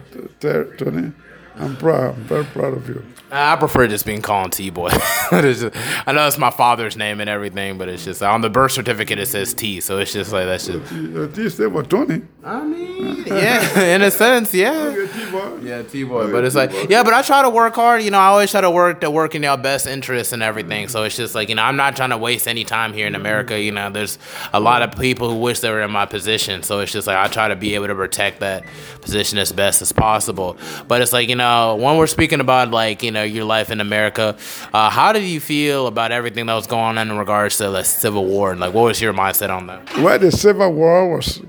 [0.77, 1.11] Tony.
[1.55, 2.15] I'm proud.
[2.15, 3.12] I'm very proud of you.
[3.35, 4.89] I prefer just being called T Boy.
[5.31, 9.17] I know it's my father's name and everything, but it's just on the birth certificate
[9.17, 11.35] it says T, so it's just like that's just.
[11.35, 12.21] T stand for Tony.
[12.43, 14.73] I mean, yeah, in a sense, yeah.
[14.75, 15.59] Oh, a T-boy.
[15.63, 18.03] Yeah, T boy, oh, but it's like, yeah, but I try to work hard.
[18.03, 20.87] You know, I always try to work to work in your best interest and everything.
[20.89, 23.15] So it's just like, you know, I'm not trying to waste any time here in
[23.15, 23.59] America.
[23.59, 24.19] You know, there's
[24.51, 26.63] a lot of people who wish they were in my position.
[26.63, 28.65] So it's just like I try to be able to protect that
[29.01, 30.57] position as best as possible.
[30.87, 33.81] But it's like, you know, when we're speaking about like, you know, your life in
[33.81, 34.37] America,
[34.73, 37.83] uh, how did you feel about everything that was going on in regards to the
[37.83, 38.51] Civil War?
[38.51, 39.97] And Like, what was your mindset on that?
[39.97, 41.41] Well, the Civil War was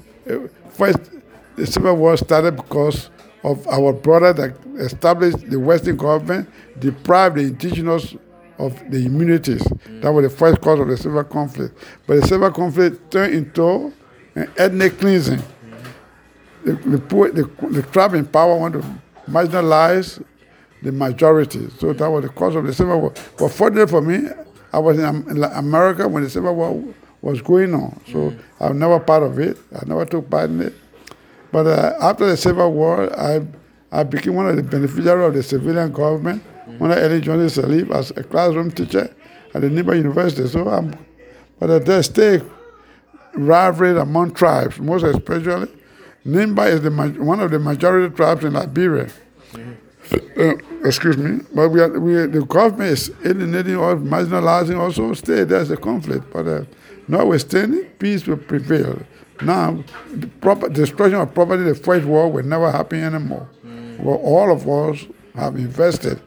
[0.70, 0.98] first.
[1.56, 3.10] The Civil War started because
[3.44, 6.48] of our brother that established the Western government,
[6.80, 8.16] deprived the indigenous
[8.58, 9.62] of the immunities.
[10.00, 11.76] That was the first cause of the civil conflict.
[12.06, 13.92] But the civil conflict turned into
[14.34, 15.42] an ethnic cleansing.
[16.64, 18.84] The, the, poor, the, the tribe in power want to
[19.28, 20.24] marginalize
[20.84, 21.68] the majority.
[21.78, 23.14] So that was the cause of the Civil War.
[23.38, 24.28] But fortunately for me,
[24.72, 26.82] I was in America when the Civil War
[27.22, 28.00] was going on.
[28.12, 29.58] So I was never part of it.
[29.74, 30.74] I never took part in it.
[31.50, 33.40] But uh, after the Civil War, I,
[33.90, 36.42] I became one of the beneficiaries of the civilian government
[36.80, 39.14] under Ellen Johnson Sirleaf as a classroom teacher
[39.54, 40.46] at the Nimba University.
[40.48, 40.94] So I'm,
[41.58, 42.50] but at that still
[43.34, 45.68] rivalry among tribes, most especially.
[46.26, 46.90] Nimba is the
[47.22, 49.08] one of the majority tribes in Liberia.
[50.36, 55.48] Uh, excuse me, but we are, we the government is alienating or marginalizing also state.
[55.48, 56.64] There's a conflict, but uh,
[57.08, 59.00] notwithstanding, peace will prevail.
[59.42, 63.48] Now, the proper destruction of property, the first war will never happen anymore.
[63.98, 66.20] Well, all of us have invested,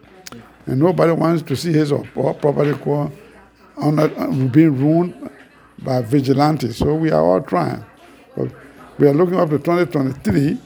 [0.65, 3.11] and nobody wants to see his or her property go
[3.77, 4.07] on uh,
[4.51, 5.29] being ruined
[5.79, 6.77] by vigilantes.
[6.77, 7.83] So we are all trying.
[8.35, 8.51] But
[8.97, 10.59] we are looking up to 2023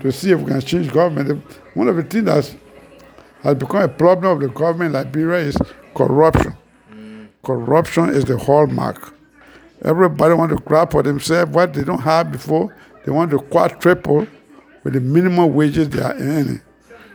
[0.00, 1.42] to see if we can change government.
[1.74, 2.54] One of the things that
[3.42, 5.56] has become a problem of the government in Liberia is
[5.94, 6.56] corruption.
[7.44, 9.14] Corruption is the hallmark.
[9.82, 12.74] Everybody want to grab for themselves what they don't have before.
[13.04, 14.26] They want to quadruple
[14.82, 16.62] with the minimum wages they are earning.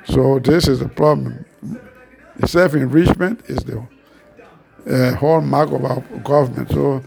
[0.06, 1.46] So this is the problem.
[2.46, 3.88] Self-enrichment is the
[4.88, 6.70] uh, hallmark of our government.
[6.70, 7.04] So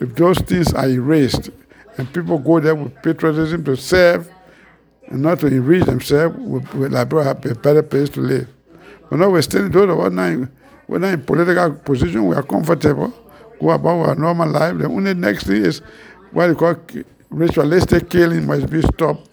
[0.00, 1.50] if those things are erased
[1.96, 4.30] and people go there with patriotism to serve
[5.10, 8.48] and not to enrich themselves, we Liberia have a better place to live.
[9.08, 10.50] But notwithstanding, those of us not in,
[10.86, 13.12] we're not in political position, we are comfortable,
[13.60, 14.78] go about our normal life.
[14.78, 15.80] The only next thing is
[16.30, 16.76] what you call
[17.28, 19.28] ritualistic killing must be stopped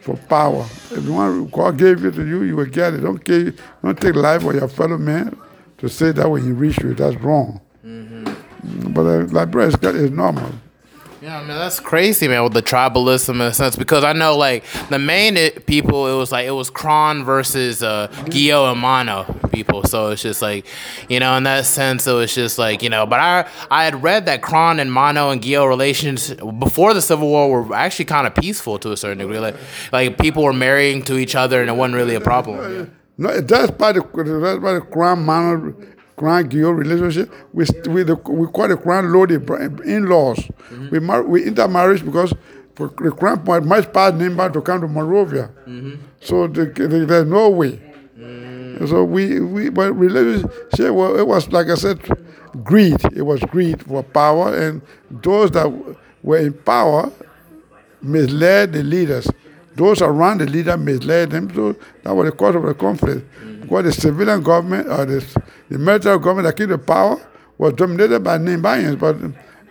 [0.00, 0.64] for power.
[0.92, 3.00] If you want, God gave it to you, you will get it.
[3.00, 3.50] Don't, kill,
[3.82, 5.36] don't take life of your fellow man
[5.78, 6.94] to say that will enrich you.
[6.94, 7.60] That's wrong.
[8.62, 10.52] But uh, Liberia is, is normal.
[11.26, 13.74] Yeah, I mean that's crazy, man, with the tribalism in a sense.
[13.74, 17.82] Because I know, like, the main it, people, it was like it was Krahn versus
[17.82, 19.82] uh, Gio and Mano people.
[19.82, 20.66] So it's just like,
[21.08, 23.06] you know, in that sense, it was just like, you know.
[23.06, 27.26] But I, I had read that Krahn and Mano and Gio relations before the Civil
[27.26, 29.40] War were actually kind of peaceful to a certain degree.
[29.40, 29.56] Like,
[29.90, 32.94] like people were marrying to each other, and it wasn't really a problem.
[33.18, 35.74] No, that's by the that's by the Krahn Mano,
[36.16, 37.30] Krahn Gio relationship.
[37.52, 40.38] We st- we the, we call the Krahn law the in laws.
[40.38, 40.88] Mm-hmm.
[40.90, 42.32] We mar- we intermarriage because
[42.74, 45.50] for the Krahn much pass name to come to Monrovia.
[45.66, 45.94] Mm-hmm.
[46.20, 47.80] So the, the, there's no way.
[48.18, 48.88] Mm.
[48.88, 52.00] So we we but relationship well, it was like I said,
[52.64, 52.96] greed.
[53.14, 55.70] It was greed for power, and those that
[56.22, 57.12] were in power
[58.00, 59.28] misled the leaders.
[59.74, 63.26] Those around the leader misled them, so that was the cause of the conflict.
[63.42, 63.55] Mm.
[63.66, 67.20] Because the civilian government or the, the military government that came to power
[67.58, 69.16] was dominated by Nimbayans, but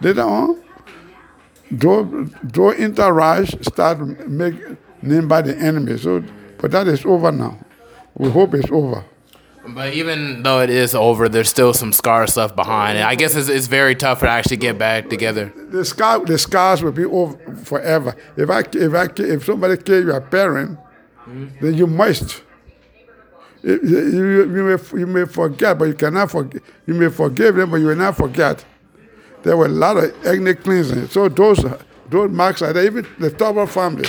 [0.02, 0.62] later on,
[1.72, 4.56] those, those interrise start to make
[5.04, 5.98] Nimba the enemy.
[5.98, 6.24] So,
[6.58, 7.58] but that is over now.
[8.18, 9.06] We hope it's over.
[9.68, 12.98] But even though it is over, there's still some scars left behind.
[12.98, 15.52] And I guess it's, it's very tough to actually get back together.
[15.70, 18.16] The scar, the scars will be over forever.
[18.38, 20.78] If I, if I, if somebody killed your parent,
[21.24, 21.48] hmm?
[21.62, 22.44] then you must.
[23.66, 26.62] You, you, you, may, you may forget, but you cannot forget.
[26.86, 28.64] You may forgive them, but you will not forget.
[29.42, 31.08] There were a lot of ethnic cleansing.
[31.08, 31.66] So those
[32.10, 32.86] those marks are there.
[32.86, 34.08] Even the Tolbert family,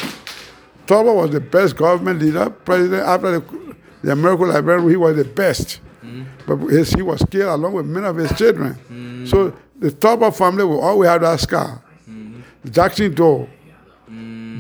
[0.87, 4.91] Tolbert was the best government leader, president after the, the American Liberation.
[4.91, 6.27] He was the best, mm.
[6.47, 8.75] but his, he was killed along with many of his children.
[8.91, 9.27] Mm.
[9.27, 11.83] So the Tolbert family will always have that scar.
[12.07, 12.43] Mm.
[12.71, 13.49] Jackson Doe,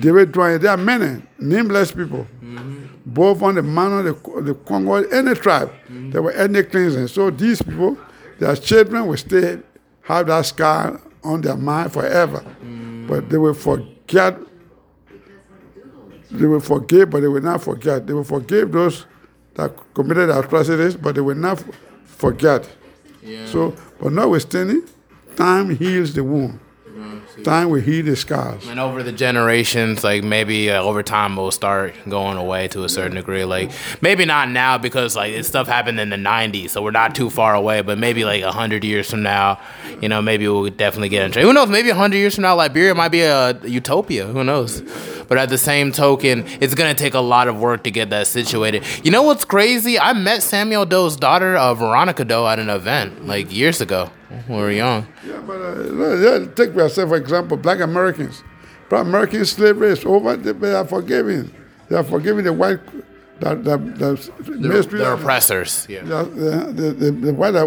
[0.00, 2.26] David Dwayne, there are many nameless people,
[3.16, 5.72] both on the Mano, the, the Congo, any tribe.
[5.90, 6.12] Mm.
[6.12, 7.08] There were ethnic cleansing.
[7.08, 7.96] So these people,
[8.38, 9.58] their children will stay
[10.02, 12.44] have that scar on their mind forever.
[12.62, 13.08] Mm.
[13.08, 14.38] But they will forget,
[16.30, 18.06] they will forgive, but they will not forget.
[18.06, 19.06] They will forgive those
[19.54, 21.64] that committed atrocities, but they will not
[22.04, 22.68] forget.
[23.46, 24.82] So, but notwithstanding,
[25.36, 26.60] time heals the wound.
[27.44, 28.66] Time will he scars.
[28.66, 32.88] And over the generations, like maybe uh, over time, will start going away to a
[32.88, 33.44] certain degree.
[33.44, 33.70] Like
[34.00, 37.28] maybe not now because like this stuff happened in the '90s, so we're not too
[37.28, 37.82] far away.
[37.82, 39.60] But maybe like hundred years from now,
[40.00, 41.40] you know, maybe we'll definitely get into.
[41.40, 41.68] Who knows?
[41.68, 44.26] Maybe hundred years from now, Liberia might be a utopia.
[44.26, 44.80] Who knows?
[45.28, 48.28] But at the same token, it's gonna take a lot of work to get that
[48.28, 48.82] situated.
[49.04, 49.98] You know what's crazy?
[49.98, 54.10] I met Samuel Doe's daughter, uh, Veronica Doe, at an event like years ago
[54.46, 55.06] when we were young.
[55.26, 58.42] Yeah, but uh, yeah, take yourself for example, black Americans.
[58.88, 60.36] Black American slavery is over.
[60.36, 61.52] They, they are forgiving.
[61.88, 62.80] They are forgiving the white,
[63.40, 65.86] the, the, the They're oppressors.
[65.88, 66.02] Yeah.
[66.02, 67.66] the, the, the, the, the white are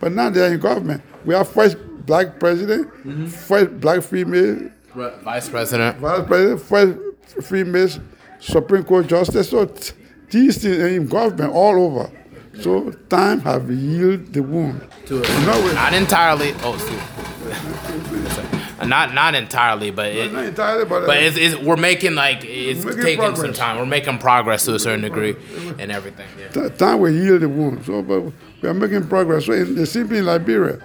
[0.00, 1.02] but now they are in government.
[1.24, 2.90] We have first black president,
[3.30, 5.98] first black female Vice President.
[5.98, 6.98] vice president, first
[7.48, 7.88] female
[8.38, 9.50] Supreme Court justice.
[9.50, 9.92] So t-
[10.30, 12.10] these things are in government all over.
[12.60, 14.86] So time have healed the wound.
[15.06, 16.54] To You know, Not entirely.
[16.62, 18.50] Oh, see.
[18.84, 22.44] Not not entirely, but it, not entirely, but, uh, but it's, it's, we're making like
[22.44, 23.78] it's Making taking some time.
[23.78, 25.36] We're making progress to a certain degree
[25.78, 26.28] and everything.
[26.38, 26.68] Yeah.
[26.68, 27.84] Time will heal the wound.
[27.86, 28.20] So, but
[28.60, 29.46] we are making progress.
[29.46, 30.80] So, in, the same in Liberia,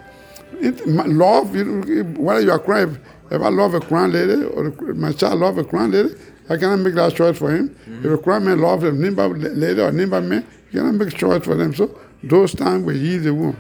[0.62, 2.98] it, love, you whether you are crying,
[3.32, 6.16] if I love a Krahn lady or my child love a Krahn lady,
[6.50, 7.70] I cannot make that choice for him.
[7.70, 8.06] Mm-hmm.
[8.06, 11.44] If a Krahn man loves a Nimba lady or Nimba man, you cannot make choice
[11.46, 11.74] for them.
[11.74, 13.58] So, those times will heal the wound.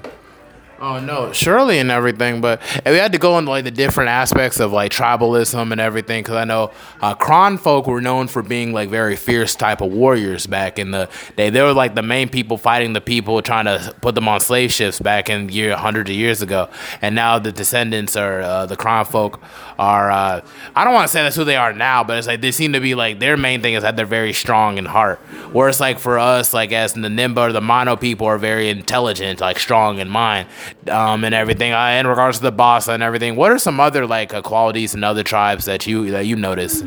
[0.81, 4.61] Oh no, surely and everything, but we had to go into like the different aspects
[4.61, 8.71] of like tribalism and everything because I know uh, Krahn folk were known for being
[8.71, 11.49] like very fierce type of warriors back in the day.
[11.49, 14.71] They were like the main people fighting the people trying to put them on slave
[14.71, 16.69] ships back in year hundreds of years ago,
[17.01, 19.41] and now the descendants are uh, the Krahn folk
[19.77, 20.09] are.
[20.09, 20.41] Uh,
[20.77, 22.71] I don't want to say that's who they are now, but it's like they seem
[22.71, 25.19] to be like their main thing is that they're very strong in heart.
[25.51, 29.41] Whereas like for us, like as the Nimba or the Mano people are very intelligent,
[29.41, 30.47] like strong in mind,
[30.89, 31.73] um, and everything.
[31.73, 34.93] Uh, in regards to the boss and everything, what are some other like uh, qualities
[34.93, 36.83] in other tribes that you that you notice?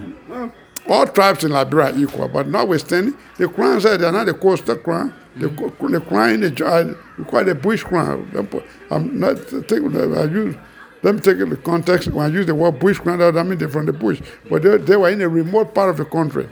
[0.89, 4.35] All tribes in Liberia are equal, but notwithstanding, the Krahn said they are not the
[4.35, 5.15] coastal Krahn.
[5.37, 8.63] The, co- the Krahn in the call it the bush Krahn.
[8.91, 9.37] I'm not
[9.69, 10.57] taking I use,
[11.03, 12.09] let me take it the context.
[12.09, 14.21] When I use the word bush Krahn, I mean they're from the bush.
[14.51, 16.49] But they, they were in a remote part of the country.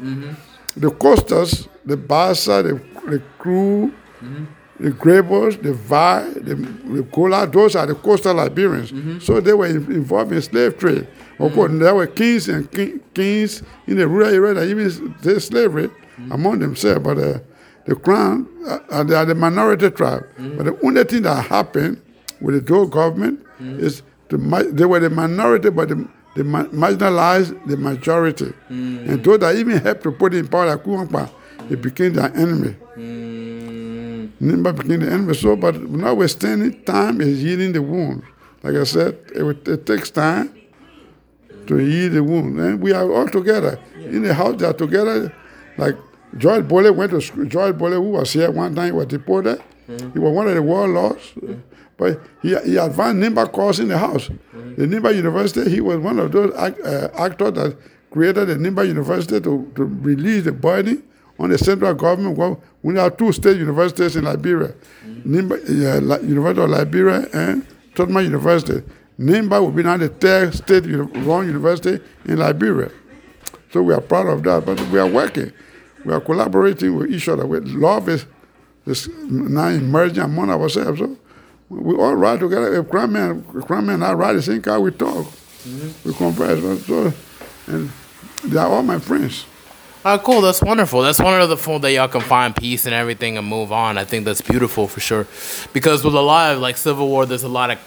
[0.77, 3.93] The coasters, the Bassa, the, the Kru,
[4.81, 8.91] the Grebos, the Vai, the, the Gola, those are the coastal Liberians.
[8.91, 9.19] Mm-hmm.
[9.19, 11.07] So they were involved in slave trade.
[11.07, 11.55] Of mm-hmm.
[11.55, 15.89] course, there were kings and king, kings in the rural area that even did slavery
[15.89, 16.33] mm-hmm.
[16.33, 17.05] among themselves.
[17.05, 17.39] But uh,
[17.85, 18.47] the Krahn,
[18.91, 20.27] uh, they are the minority tribe.
[20.39, 22.01] But the only thing that happened
[22.41, 24.39] with the dual government is the,
[24.73, 28.53] they were the minority, but the, they ma- marginalized the majority.
[28.71, 29.09] Mm.
[29.09, 31.31] And those that even helped to put in power, like Quiwonkpa,
[31.69, 32.77] they became their enemy.
[32.97, 33.40] Mm.
[34.41, 35.35] Nimba became the enemy.
[35.35, 38.23] So, but notwithstanding, time is healing the wound.
[38.63, 40.55] Like I said, it, it takes time
[41.67, 42.59] to heal the wound.
[42.59, 43.79] And we are all together.
[43.97, 45.33] In the house, they are together.
[45.77, 45.97] Like
[46.37, 47.45] George Boley went to school.
[47.45, 49.63] George Boley, who was here one time, he was deported.
[49.89, 50.13] Mm-hmm.
[50.13, 51.33] He was one of the warlords.
[51.37, 51.55] Mm-hmm.
[51.97, 54.29] But he, he advanced Nimba cause in the house.
[54.29, 54.75] Mm-hmm.
[54.77, 57.77] The Nimba University, he was one of those act, uh, actors that
[58.11, 61.03] created the Nimba University to, to release the burden
[61.41, 62.61] on the central government.
[62.83, 64.75] We have two state universities in Liberia,
[65.27, 68.83] Nimba, uh, University of Liberia and Tubman University.
[69.19, 72.91] Nimba will be now the third state run university in Liberia.
[73.73, 75.53] So we are proud of that, but we are working.
[76.05, 77.47] We are collaborating with each other.
[77.47, 78.27] With love is,
[78.87, 80.99] is now emerging among ourselves.
[80.99, 81.17] So
[81.69, 82.75] we all ride together.
[82.81, 85.27] If Grandman, Grandman and I ride the same car, we talk.
[86.05, 86.85] We converse.
[86.87, 87.13] So-
[87.67, 87.91] and
[88.45, 89.45] they are all my friends.
[90.03, 90.41] Oh, cool.
[90.41, 91.03] That's wonderful.
[91.03, 93.99] That's one of the full that y'all can find peace and everything and move on.
[93.99, 95.27] I think that's beautiful for sure.
[95.75, 97.79] Because with a lot of like civil war, there's a lot of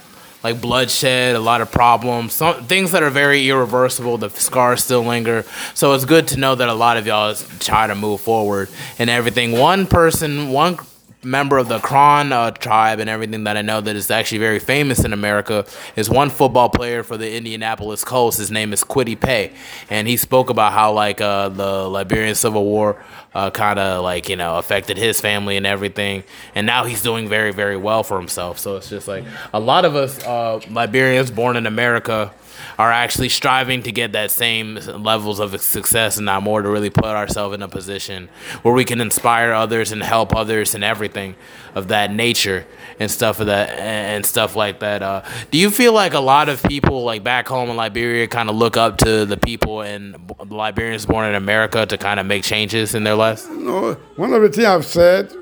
[0.43, 4.19] like bloodshed, a lot of problems, some things that are very irreversible.
[4.19, 5.43] The scars still linger.
[5.73, 9.09] So it's good to know that a lot of y'all trying to move forward and
[9.09, 9.53] everything.
[9.53, 10.77] One person, one
[11.23, 14.59] member of the Krahn uh, tribe and everything that I know that is actually very
[14.59, 18.37] famous in America is one football player for the Indianapolis Colts.
[18.37, 19.53] His name is Kwity Paye,
[19.89, 24.29] and he spoke about how like uh, the Liberian Civil War uh, kind of like
[24.29, 26.23] you know affected his family and everything,
[26.55, 28.59] and now he's doing very very well for himself.
[28.59, 32.31] So it's just like a lot of us uh, Liberians born in America
[32.77, 36.89] are actually striving to get that same levels of success and not more to really
[36.89, 38.29] put ourselves in a position
[38.61, 41.35] where we can inspire others and help others and everything
[41.75, 42.65] of that nature
[42.99, 45.01] and stuff of that and stuff like that.
[45.01, 48.49] Uh, do you feel like a lot of people like back home in Liberia kind
[48.49, 50.15] of look up to the people and
[50.49, 53.47] Liberians born in America to kind of make changes in their lives?
[53.49, 55.33] No, one of the things I've said,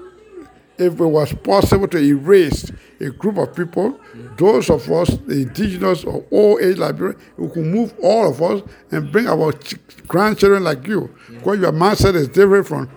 [0.82, 4.00] if it was possible to erase a group of people,
[4.38, 8.62] those of us, the indigenous or all age Liberians, we could move all of us
[8.92, 9.76] and bring our ch-
[10.08, 11.14] grandchildren like you.
[11.30, 12.90] Because your mindset is different from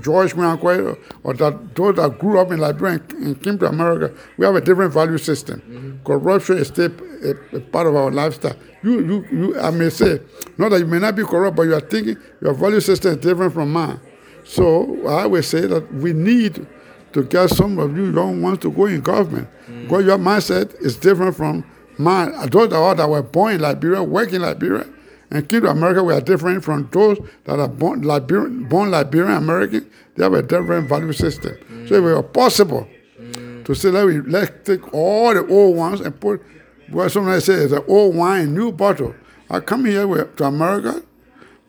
[0.00, 4.14] George Quinn or that those that grew up in Liberia and, came to America.
[4.36, 5.60] We have a different value system.
[5.60, 6.04] Mm-hmm.
[6.04, 6.92] Corruption is still
[7.24, 8.56] a, a part of our lifestyle.
[8.82, 10.20] You, you, you, I may say,
[10.58, 13.18] not that you may not be corrupt, but you are thinking your value system is
[13.18, 14.00] different from mine.
[14.44, 16.66] So I would say that we need
[17.12, 19.48] to get some of you don't want to go in government.
[19.66, 19.82] Mm.
[19.82, 21.64] Because your mindset is different from
[21.98, 22.30] mine.
[22.50, 24.86] Those that, are, that were born in Liberia, work in Liberia,
[25.30, 29.36] and came to America, we are different from those that are born Liberian, born Liberian
[29.36, 29.90] American.
[30.16, 31.56] They have a different value system.
[31.86, 32.88] So if it were possible
[33.20, 33.64] mm.
[33.64, 36.42] to say, let we, let's take all the old ones and put,
[36.90, 39.14] what somebody say is an old wine in new bottle.
[39.50, 41.02] I come here with, to America,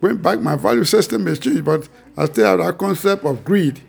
[0.02, 3.82] going back, my value system is changed, but I still have that concept of greed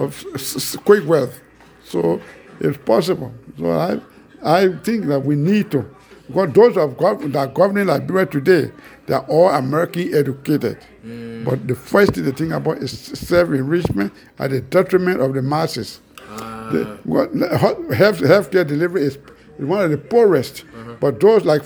[0.00, 1.40] of quick wealth.
[1.84, 2.20] So
[2.60, 3.32] it's possible.
[3.58, 4.00] So I,
[4.42, 5.88] I think that we need to,
[6.26, 8.70] because those of gov- that are governing Liberia today,
[9.06, 10.78] they are all American educated.
[11.04, 11.44] Mm.
[11.44, 15.42] But the first thing they think about is self enrichment at the detriment of the
[15.42, 16.00] masses.
[16.16, 16.98] The, ah.
[17.04, 19.18] what, health healthcare delivery is,
[19.58, 20.64] is one of the poorest.
[20.74, 20.94] Uh-huh.
[21.00, 21.62] But those like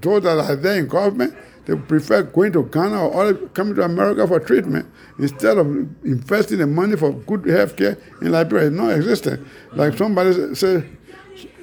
[0.00, 1.34] those that are there in government,
[1.66, 4.86] they prefer going to Ghana or coming to America for treatment
[5.18, 5.66] instead of
[6.04, 8.66] investing the money for good health care in Liberia.
[8.66, 9.46] It's non-existent.
[9.72, 10.88] Like somebody said,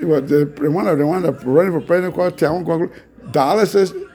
[0.02, 2.92] well, the, one of the one that running for president called Tiawan Kwaku,
[3.32, 4.10] dialysis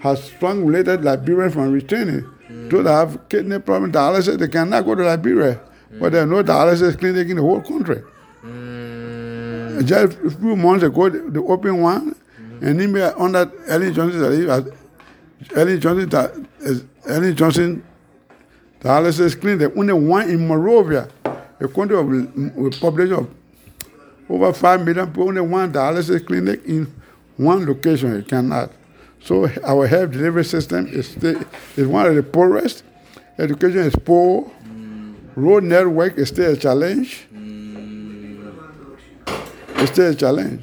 [0.00, 2.22] has strong related Liberians from returning.
[2.48, 2.70] Mm.
[2.70, 5.60] Those that have kidney problem, dialysis, they cannot go to Liberia.
[5.92, 6.12] But mm.
[6.12, 8.02] there are no dialysis clinic in the whole country.
[8.44, 9.86] Mm.
[9.86, 12.16] Just a few months ago, they, opened one,
[12.60, 14.72] and in there under Ellen Johnson,
[15.54, 17.84] Ellen Johnson, is Ellen Johnson
[18.80, 21.10] dialysis clinic, only one in Morovia,
[21.60, 22.06] a country of,
[22.56, 23.30] with population of
[24.28, 26.92] over 5 million people, only one dialysis clinic in
[27.36, 28.14] one location.
[28.14, 28.70] You cannot.
[29.22, 31.42] So our health delivery system is, still,
[31.76, 32.84] is one of the poorest.
[33.38, 34.50] Education is poor.
[35.34, 37.26] Road network is still a challenge.
[39.76, 40.62] It's still a challenge.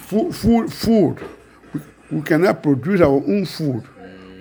[0.00, 1.18] Food, food, food.
[2.12, 3.84] We, cannot produce our own food.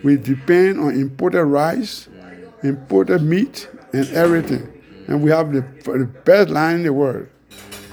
[0.04, 2.08] We depend on imported rice,
[2.64, 4.68] imported meat, and everything.
[5.08, 7.28] And we have the, the best land in the world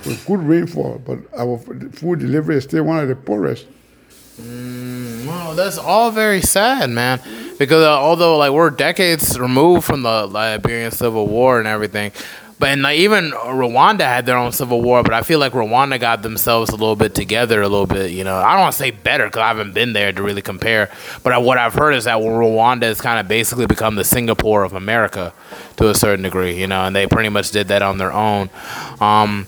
[0.04, 3.66] with good rainfall, but our food delivery is still one of the poorest.
[4.38, 7.20] Well, that's all very sad, man.
[7.58, 12.12] Because uh, although like we're decades removed from the Liberian Civil War and everything,
[12.58, 16.00] but and like even Rwanda had their own civil war, but I feel like Rwanda
[16.00, 18.10] got themselves a little bit together, a little bit.
[18.10, 20.42] You know, I don't want to say better because I haven't been there to really
[20.42, 20.90] compare.
[21.22, 24.64] But I, what I've heard is that Rwanda has kind of basically become the Singapore
[24.64, 25.32] of America
[25.76, 26.58] to a certain degree.
[26.58, 28.50] You know, and they pretty much did that on their own.
[29.00, 29.46] Um,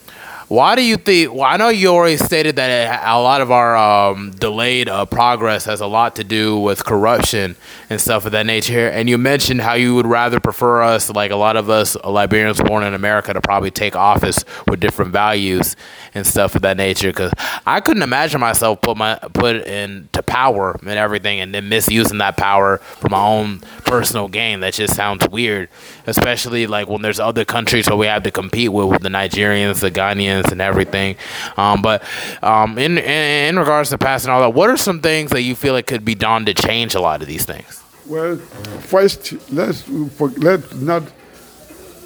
[0.50, 1.32] why do you think?
[1.32, 5.64] Well, I know you already stated that a lot of our um, delayed uh, progress
[5.66, 7.54] has a lot to do with corruption
[7.88, 8.88] and stuff of that nature.
[8.88, 12.60] And you mentioned how you would rather prefer us, like a lot of us Liberians
[12.60, 15.76] born in America, to probably take office with different values
[16.14, 17.10] and stuff of that nature.
[17.10, 17.32] Because
[17.64, 22.36] I couldn't imagine myself put my put into power and everything, and then misusing that
[22.36, 24.58] power for my own personal gain.
[24.58, 25.68] That just sounds weird,
[26.08, 29.78] especially like when there's other countries where we have to compete with, with the Nigerians,
[29.78, 31.16] the Ghanaians, and everything.
[31.56, 32.02] Um, but
[32.42, 35.54] um, in, in in regards to passing all that, what are some things that you
[35.54, 37.82] feel it could be done to change a lot of these things?
[38.06, 41.02] Well, first, let's, let's not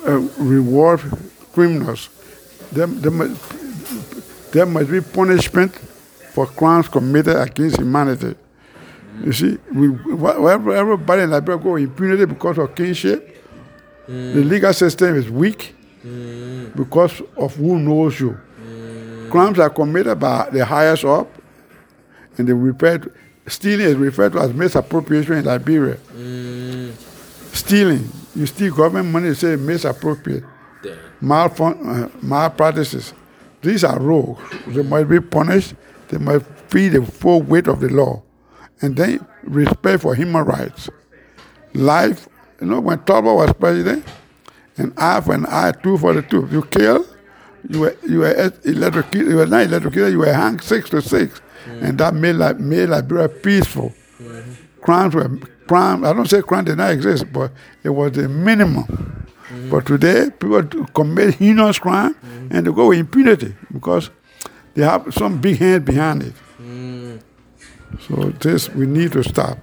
[0.06, 1.00] uh, reward
[1.52, 2.08] criminals.
[2.72, 5.74] There, there, must, there must be punishment
[6.34, 8.34] for crimes committed against humanity.
[9.22, 13.30] You see, we, everybody in Liberia go impunity because of kinship,
[14.06, 15.74] the legal system is weak
[16.04, 16.76] Mm.
[16.76, 18.38] because of who knows you.
[18.62, 19.30] Mm.
[19.30, 21.28] Crimes are committed by the highest up,
[22.36, 23.12] and they refer to,
[23.46, 25.96] stealing is referred to as misappropriation in Liberia.
[26.14, 26.92] Mm.
[27.54, 30.44] Stealing, you steal government money, you say misappropriate.
[31.22, 33.14] malfun- uh, malpractices.
[33.62, 34.42] These are rogues.
[34.66, 35.74] They must be punished.
[36.08, 38.22] They must feel the full weight of the law.
[38.82, 40.90] And then respect for human rights.
[41.72, 42.28] Life,
[42.60, 44.04] you know, when Tolbert was president,
[44.76, 46.48] an eye for an eye, two for the two.
[46.50, 47.06] You kill,
[47.68, 49.30] you were you were electrocuted.
[49.30, 50.12] You were not electrocuted.
[50.12, 53.92] You were hanged six to 6 and that made like made Liberia peaceful.
[54.80, 56.04] Crimes were crime.
[56.04, 57.52] I don't say crime did not exist, but
[57.82, 58.84] it was the minimum.
[58.84, 59.70] Mm-hmm.
[59.70, 60.62] But today, people
[60.94, 62.48] commit heinous crime mm-hmm.
[62.50, 64.10] and they go with impunity because
[64.74, 66.34] they have some big hand behind it.
[66.60, 67.20] Mm.
[68.08, 69.58] So this we need to stop.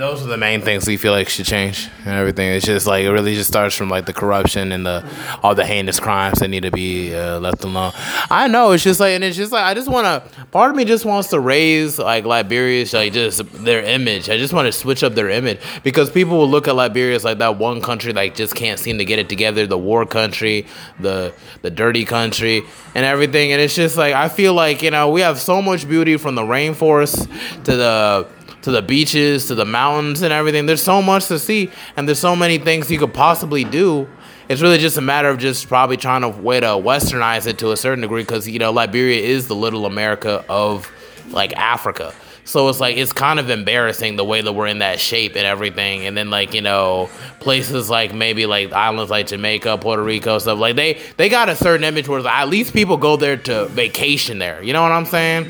[0.00, 2.48] Those are the main things we feel like should change and everything.
[2.48, 5.06] It's just like it really just starts from like the corruption and the
[5.42, 7.92] all the heinous crimes that need to be uh, left alone.
[8.30, 10.46] I know it's just like and it's just like I just want to.
[10.46, 14.30] Part of me just wants to raise like Liberia's like just their image.
[14.30, 17.22] I just want to switch up their image because people will look at Liberia as
[17.22, 19.66] like that one country like just can't seem to get it together.
[19.66, 20.66] The war country,
[20.98, 22.62] the the dirty country,
[22.94, 23.52] and everything.
[23.52, 26.36] And it's just like I feel like you know we have so much beauty from
[26.36, 27.28] the rainforest
[27.64, 28.26] to the
[28.62, 30.66] to the beaches, to the mountains and everything.
[30.66, 34.08] There's so much to see, and there's so many things you could possibly do.
[34.48, 37.70] It's really just a matter of just probably trying to way to westernize it to
[37.70, 40.90] a certain degree, because you know Liberia is the little America of
[41.30, 42.12] like Africa.
[42.44, 45.46] So it's like it's kind of embarrassing the way that we're in that shape and
[45.46, 46.04] everything.
[46.06, 47.08] And then like you know
[47.38, 51.54] places like maybe like islands like Jamaica, Puerto Rico, stuff like they they got a
[51.54, 54.60] certain image where at least people go there to vacation there.
[54.64, 55.44] You know what I'm saying?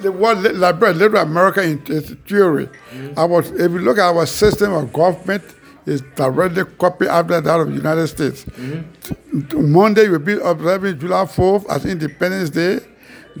[0.00, 2.68] The word li- Liberia, Little America in, theory.
[3.16, 3.60] Our, mm-hmm.
[3.60, 5.42] if you look at our system of government,
[5.86, 8.44] it's directly copied after that of the United States.
[8.44, 12.80] T- Monday will be observing July 4th as Independence Day.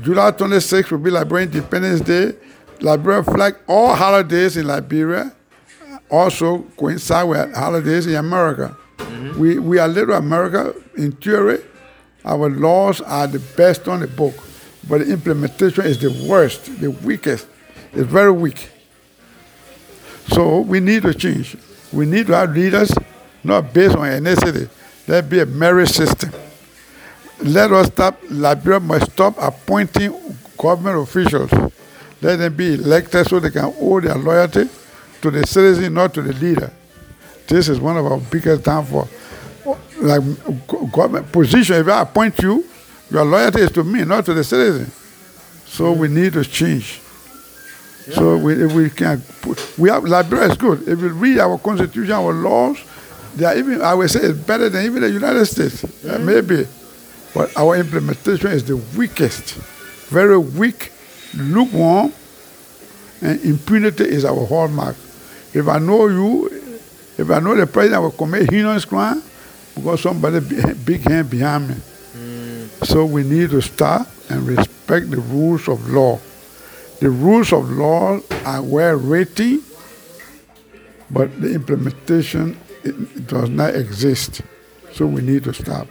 [0.00, 2.32] July 26th will be Liberian Independence Day.
[2.80, 5.32] Liberia flag all holidays in Liberia
[6.10, 8.76] also coincide with holidays in America.
[8.98, 9.40] Mm-hmm.
[9.40, 11.62] We, we are Little America in theory.
[12.24, 14.34] Our laws are the best on the book,
[14.88, 17.46] but the implementation is the worst, the weakest.
[17.92, 18.70] It's very weak.
[20.28, 21.56] So we need to change.
[21.92, 22.92] We need to have leaders
[23.42, 24.68] not based on ethnicity.
[25.06, 26.32] Let be a merit system.
[27.42, 28.18] Let us stop.
[28.30, 30.12] Liberia must stop appointing
[30.56, 31.50] government officials.
[32.22, 34.68] Let them be elected so they can owe their loyalty
[35.20, 36.72] to the citizen, not to the leader.
[37.46, 39.08] This is one of our biggest downfall.
[39.98, 40.22] Like
[40.92, 42.64] government position, if I appoint you,
[43.10, 44.90] your loyalty is to me, not to the citizen.
[45.66, 47.00] So we need to change.
[48.12, 50.86] So we, if we can, put, we have Liberia is good.
[50.86, 52.78] If you read our constitution, our laws,
[53.34, 56.66] they are even I would say it's better than even the United States, uh, maybe.
[57.34, 59.54] But our implementation is the weakest,
[60.10, 60.92] very weak,
[61.34, 62.12] lukewarm,
[63.20, 64.96] and impunity is our hallmark.
[65.52, 66.46] If I know you,
[67.18, 69.22] if I know the president will commit heinous crime,
[69.74, 70.40] because somebody
[70.84, 71.74] big hand behind me.
[72.84, 76.20] So we need to start and respect the rules of law.
[77.00, 79.62] The rules of law are well written,
[81.10, 84.42] but the implementation it, does not exist.
[84.92, 85.88] So we need to stop.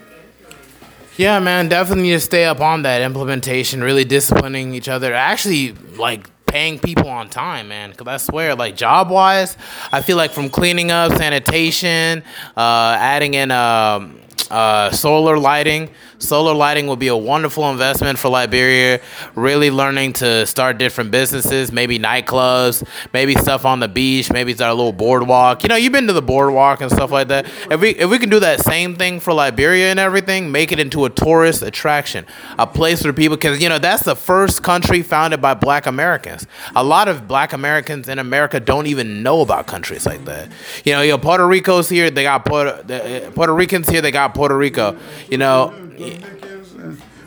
[1.17, 5.13] Yeah, man, definitely need to stay up on that implementation, really disciplining each other.
[5.13, 7.89] Actually, like paying people on time, man.
[7.91, 9.57] Because I swear, like job wise,
[9.91, 12.23] I feel like from cleaning up, sanitation,
[12.55, 14.19] uh, adding in um,
[14.49, 15.89] uh, solar lighting.
[16.19, 19.01] Solar lighting would be a wonderful investment for Liberia.
[19.35, 24.71] Really learning to start different businesses, maybe nightclubs, maybe stuff on the beach, maybe start
[24.71, 25.63] a little boardwalk.
[25.63, 27.45] You know, you've been to the boardwalk and stuff like that.
[27.69, 30.79] If we if we can do that same thing for Liberia and everything, make it
[30.79, 32.25] into a tourist attraction,
[32.57, 36.47] a place where people can, you know, that's the first country founded by Black Americans.
[36.75, 40.49] A lot of Black Americans in America don't even know about countries like that.
[40.85, 44.11] You know, you know, Puerto Rico's here, they got Puerto uh, Puerto Ricans here, they
[44.11, 44.97] got Puerto Rico.
[45.29, 45.73] You know,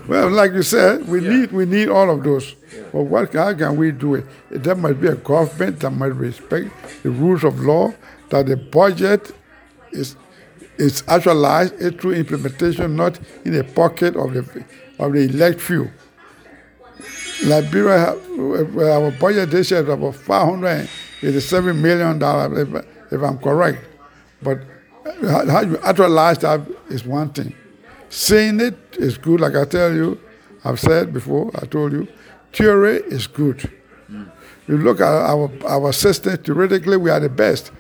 [0.08, 2.54] Well, like you said, we need we need all of those.
[2.92, 4.24] But what how can we do it?
[4.50, 6.70] There must be a government that must respect
[7.02, 7.92] the rules of law.
[8.30, 9.32] That the budget
[9.90, 10.16] is
[10.78, 14.64] is actualized it through implementation, not in the pocket of the
[14.98, 15.90] of the elect few.
[17.44, 18.14] Liberia,
[18.94, 20.88] our budget this year is about five hundred
[21.22, 23.84] eighty-seven million dollars, if, if I'm correct.
[24.40, 24.60] But
[25.22, 27.54] how, you actualize that is one thing.
[28.08, 30.20] Saying it is good, like I tell you,
[30.64, 32.08] I've said before, I told you,
[32.52, 33.70] theory is good.
[34.08, 37.70] You look at our, our system, theoretically, we are the best.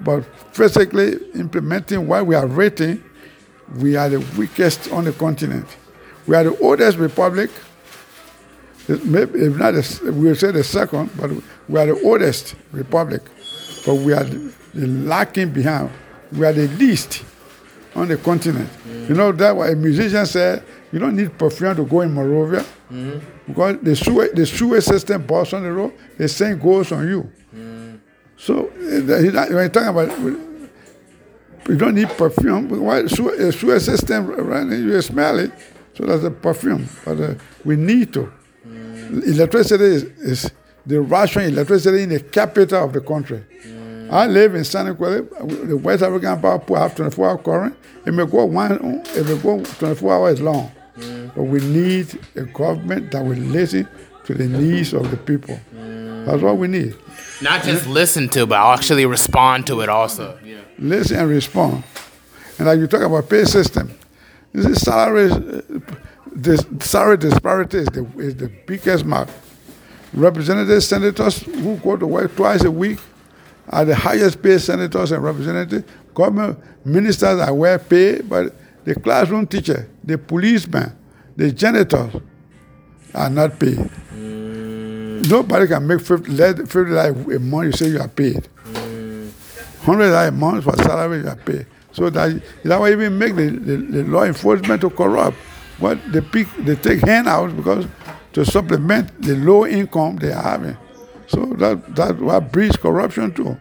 [0.00, 3.02] But physically, implementing what we are rating,
[3.76, 5.66] we are the weakest on the continent.
[6.26, 7.50] We are the oldest republic,
[8.88, 9.74] it may- if not,
[10.14, 11.30] we'll say the second, but
[11.68, 13.22] we are the oldest republic.
[13.86, 15.90] But we are the, the lacking behind.
[16.32, 17.24] We are the least
[17.94, 18.68] on the continent.
[18.86, 19.08] Mm.
[19.08, 22.64] You know that why a musician said you don't need perfume to go in Monrovia
[22.90, 23.22] mm.
[23.46, 27.32] because the sewer the sewer system busts on the road, the same goes on you.
[27.54, 28.00] Mm.
[28.36, 30.10] So uh, when you're talking about
[31.68, 32.68] you don't need perfume.
[32.68, 35.50] Why sewer, a sewer system running, you smell it,
[35.94, 36.88] so that's a perfume.
[37.04, 38.32] But uh, we need to.
[39.26, 40.50] Electricity is, is
[40.84, 43.44] the Russian electricity in the capital of the country.
[44.14, 47.76] I live in Sanniquellie, the West African power plant have 24 hour current.
[48.06, 50.70] It may go one, it may go 24 hours long.
[51.34, 53.88] But we need a government that will listen
[54.26, 55.58] to the needs of the people.
[55.72, 56.94] That's what we need.
[57.42, 60.38] Not just listen to, but actually respond to it also.
[60.44, 60.60] Yeah.
[60.78, 61.82] listen and respond.
[62.58, 63.98] And like you talk about pay system,
[64.52, 65.28] this is salary,
[66.30, 69.28] this salary disparity is the, is the biggest mark.
[70.12, 73.00] Representatives, senators who go to work twice a week
[73.68, 75.84] are the highest paid senators and representatives.
[76.14, 78.54] Government ministers are well paid, but
[78.84, 80.96] the classroom teacher, the policeman,
[81.36, 82.14] the janitors
[83.14, 83.90] are not paid.
[84.12, 88.48] Nobody can make 50 less than 50 dollars a month, you say you are paid
[89.84, 91.66] hundred dollars a month for salary you are paid.
[91.92, 95.36] So that that why even make the, the, the law enforcement to corrupt.
[95.78, 97.86] What they pick they take handouts because
[98.32, 100.76] to supplement the low income they are having.
[101.26, 103.56] So that that what breeds corruption too.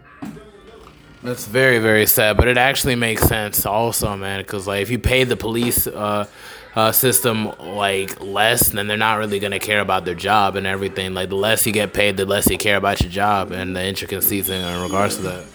[1.23, 4.41] That's very, very sad, but it actually makes sense also, man.
[4.41, 6.27] Because like, if you pay the police uh,
[6.75, 11.13] uh, system like less, then they're not really gonna care about their job and everything.
[11.13, 13.85] Like, the less you get paid, the less you care about your job and the
[13.85, 15.45] intricacies in, in regards to that.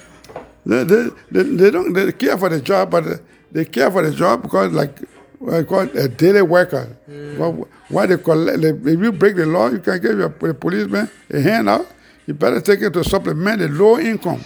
[0.64, 3.20] They, they, they, they don't they care for the job, but
[3.52, 4.98] they care for the job because like
[5.52, 6.96] I call it a daily worker.
[7.36, 8.64] What, why they collect?
[8.64, 11.86] If you break the law, you can give your a policeman a handout.
[12.28, 14.44] You better take it to supplement the low income.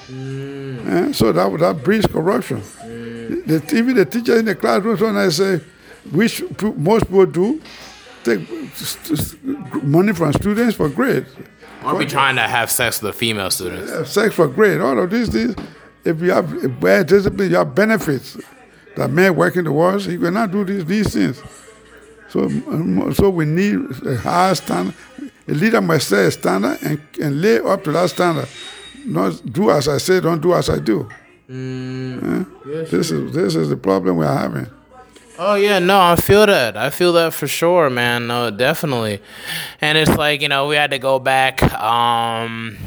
[0.86, 2.62] Eh, So that would that breeds corruption.
[2.78, 5.60] The, even the teachers in the classroom when I say,
[6.12, 6.44] which
[6.76, 7.60] most people do,
[8.22, 8.38] take
[9.82, 11.28] money from students for grades.
[11.84, 14.08] Or we trying to have sex with the female students.
[14.12, 15.56] Sex for grade, all of these things.
[16.04, 18.36] If you have bad discipline, you have benefits.
[18.94, 21.42] That man working towards, he cannot do these these things.
[22.28, 22.48] So,
[23.12, 24.94] so we need a higher standard.
[25.48, 28.48] A leader must set a standard and, and lay up to that standard.
[29.04, 31.08] Not do as I say, don't do as I do.
[31.48, 32.44] Eh?
[32.64, 34.68] This is this is the problem we're having.
[35.38, 36.76] Oh yeah, no, I feel that.
[36.76, 38.26] I feel that for sure, man.
[38.26, 39.20] No, definitely.
[39.80, 42.78] And it's like you know we had to go back um,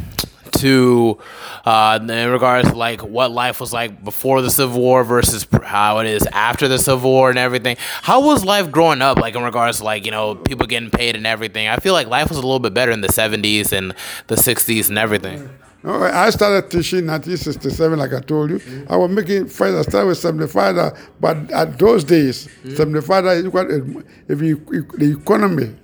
[0.60, 1.18] to
[1.66, 6.00] uh, in regards to like what life was like before the Civil War versus how
[6.00, 7.78] it is after the Civil War and everything.
[8.02, 9.18] How was life growing up?
[9.20, 11.68] Like in regards to like you know people getting paid and everything.
[11.68, 13.94] I feel like life was a little bit better in the '70s and
[14.28, 15.50] the '60s and everything.
[15.88, 18.60] I started teaching in 1967, like I told you.
[18.90, 19.76] I was making first.
[19.78, 24.56] I started with 75, uh, but at those days, 75 equal, uh, if you,
[24.98, 25.76] the economy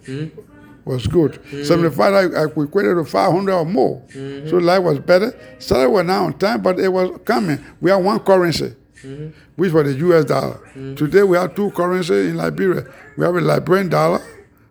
[0.86, 1.34] was good.
[1.34, 1.64] Mm-hmm.
[1.64, 4.02] 75 I, I equated to 500 or more.
[4.14, 4.50] Mm-hmm.
[4.50, 5.34] So life was better.
[5.60, 7.64] Salary was not on time, but it was coming.
[7.80, 9.30] We have one currency, mm-hmm.
[9.56, 10.26] which was the U.S.
[10.26, 10.60] dollar.
[10.96, 12.86] Today we have two currencies in Liberia.
[13.18, 14.22] We have a Liberian dollar,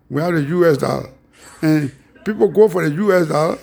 [0.08, 0.78] we have the U.S.
[0.78, 1.10] dollar,
[1.62, 1.92] and
[2.24, 3.28] people go for the U.S.
[3.28, 3.58] dollar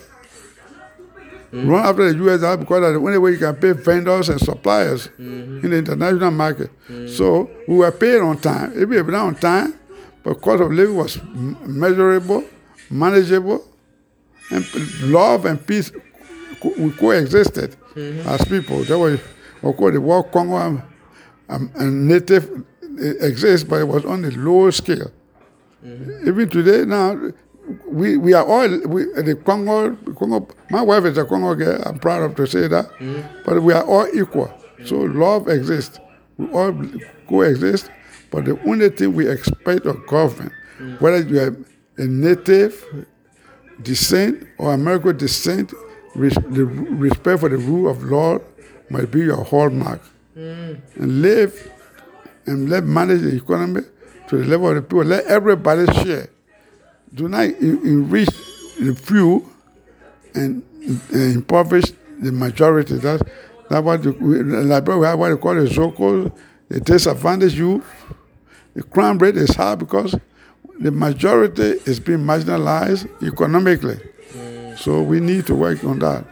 [1.52, 4.40] run after the US dollar because that's the only way you can pay vendors and
[4.40, 6.70] suppliers in the international market.
[7.08, 8.72] So we were paid on time.
[8.74, 9.78] If we were not on time,
[10.22, 11.18] but cost of living was
[11.66, 12.44] measurable,
[12.90, 13.64] manageable,
[14.50, 14.64] and
[15.02, 15.90] love and peace
[16.60, 17.76] co- we coexisted
[18.26, 18.84] as people.
[18.84, 19.20] That was,
[19.62, 24.30] of course, the war Congo um, and native uh, exists, but it was on a
[24.30, 25.10] low scale.
[26.26, 27.16] Even today now,
[27.86, 30.48] we, we are all we, the Congo, Congo.
[30.70, 31.80] My wife is a Congo girl.
[31.86, 32.90] I'm proud of to say that.
[33.44, 34.52] But we are all equal.
[34.84, 35.98] So love exists.
[36.36, 36.72] We all
[37.28, 37.90] coexist.
[38.30, 40.52] But the only thing we expect of government,
[40.98, 41.56] whether you are
[41.96, 42.84] a native
[43.82, 45.72] descent or American descent,
[46.14, 48.38] res, the respect for the rule of law
[48.90, 50.00] must be your hallmark.
[50.36, 50.80] Mm.
[50.96, 51.70] And live
[52.46, 53.82] and let manage the economy
[54.28, 55.04] to the level of the people.
[55.04, 56.28] Let everybody share.
[57.14, 58.28] Do not en- enrich
[58.78, 59.50] the few
[60.34, 60.62] and,
[61.12, 62.96] and impoverish the majority.
[62.98, 63.22] That's,
[63.68, 66.32] that's what the, Liberia we have what they call the Zogos,
[66.68, 67.84] the disadvantaged youth.
[68.78, 70.14] The crime rate is high because
[70.78, 73.98] the majority is being marginalized economically.
[74.76, 76.24] So we need to work on that.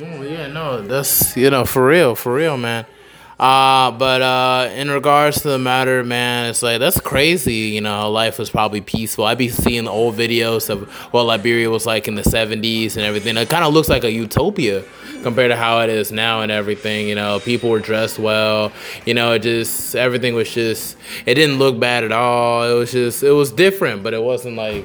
[0.00, 2.86] Oh yeah, no, that's you know for real, for real, man.
[3.40, 7.70] Uh, but uh, in regards to the matter, man, it's like that's crazy.
[7.72, 9.24] You know, life was probably peaceful.
[9.24, 13.06] I'd be seeing the old videos of what Liberia was like in the '70s and
[13.06, 13.38] everything.
[13.38, 14.84] It kind of looks like a utopia
[15.22, 17.08] compared to how it is now and everything.
[17.08, 18.72] You know, people were dressed well.
[19.06, 20.98] You know, it just everything was just.
[21.24, 22.70] It didn't look bad at all.
[22.70, 23.22] It was just.
[23.22, 24.84] It was different, but it wasn't like.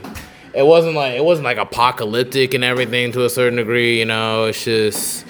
[0.53, 3.99] It wasn't like it wasn't like apocalyptic and everything to a certain degree.
[3.99, 5.25] You know, it's just.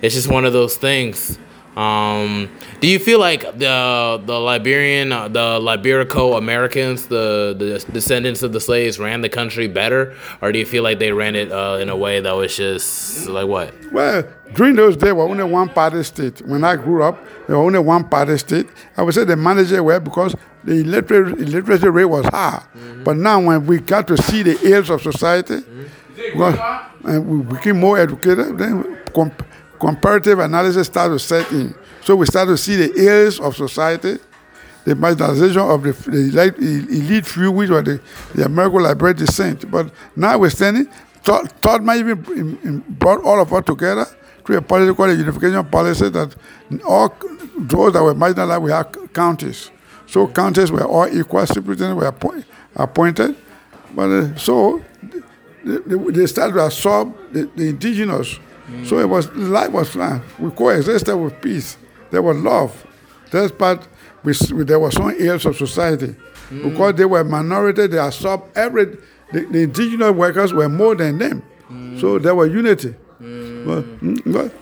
[0.00, 1.40] It's just one of those things.
[1.78, 2.50] Um,
[2.80, 8.52] do you feel like the the Liberian, uh, the Liberico Americans, the the descendants of
[8.52, 11.78] the slaves, ran the country better, or do you feel like they ran it uh,
[11.80, 13.72] in a way that was just like what?
[13.92, 14.24] Well,
[14.54, 16.42] during those days, we were only one party state.
[16.42, 18.66] When I grew up, there were only one party state.
[18.96, 22.64] I would say the manager were because the illiterate, illiteracy rate was high.
[23.04, 25.60] But now, when we got to see the ills of society,
[26.34, 29.44] well, and we became more educated, then comp-
[29.80, 31.74] comparative analysis started to set in.
[32.04, 34.18] So we started to see the ills of society,
[34.84, 36.58] the marginalization of the, the elite,
[37.26, 38.00] few, which were the,
[38.34, 39.70] the American Liberian descent.
[39.70, 40.50] But now we're
[41.22, 44.06] thought, thought might even in- in- brought all of us together
[44.44, 44.62] through a
[45.10, 46.34] a unification policy that
[46.86, 47.14] all
[47.58, 49.70] those that were marginalized, we had counties.
[50.06, 53.36] So counties were all equal, superintendents were appoint, appointed.
[53.94, 54.82] But uh, so
[55.64, 58.38] they, they- they started to absorb the, the indigenous.
[58.84, 60.20] So it was life was fine.
[60.38, 61.76] We coexisted with peace.
[62.10, 62.86] There was love.
[63.30, 63.86] That's part.
[64.24, 66.14] We, s- there was some ills of society
[66.50, 67.86] because they were minority.
[67.86, 68.86] They absorbed every.
[69.32, 71.42] The, the indigenous workers were more than them,
[72.00, 72.94] so there was unity.
[73.18, 74.52] But, mm, but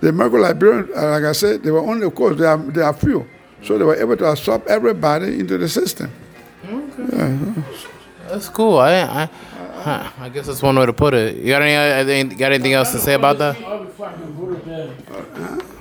[0.00, 2.80] the American Liberian, uh, like I said, they were only, of course, they are, they
[2.82, 3.26] are few.
[3.64, 6.12] So they were able to absorb everybody into the system.
[6.64, 7.54] Okay,
[8.28, 8.78] That's cool.
[8.78, 9.28] I I,
[9.88, 11.36] huh, I guess that's one way to put it.
[11.36, 13.58] You got any uh, got anything else to say about that?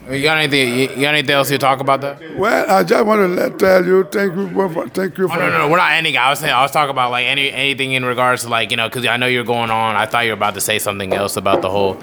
[0.09, 0.79] You got anything?
[0.79, 2.37] You got anything else to talk about that?
[2.37, 5.33] Well, I just want to let, tell you, thank you for, thank you for.
[5.33, 6.15] Oh, no, no, no, we're not ending.
[6.15, 8.77] I was saying, I was talking about like any anything in regards to like you
[8.77, 9.95] know, because I know you're going on.
[9.95, 11.95] I thought you were about to say something else about the whole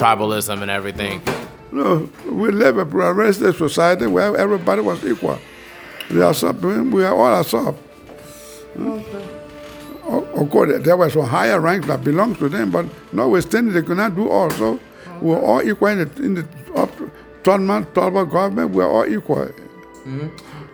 [0.00, 1.22] tribalism and everything.
[1.70, 5.38] No, we live in a pluralistic society where everybody was equal.
[6.10, 7.78] We are sub, we are all are sub.
[8.76, 9.33] Of
[10.06, 13.96] of course, there were some higher ranks that belonged to them, but notwithstanding, they could
[13.96, 14.50] not do all.
[14.50, 14.80] So
[15.20, 17.10] we were all equal in the, in the up to
[17.44, 18.70] 12 month, 12 month government.
[18.70, 19.50] We are all equal.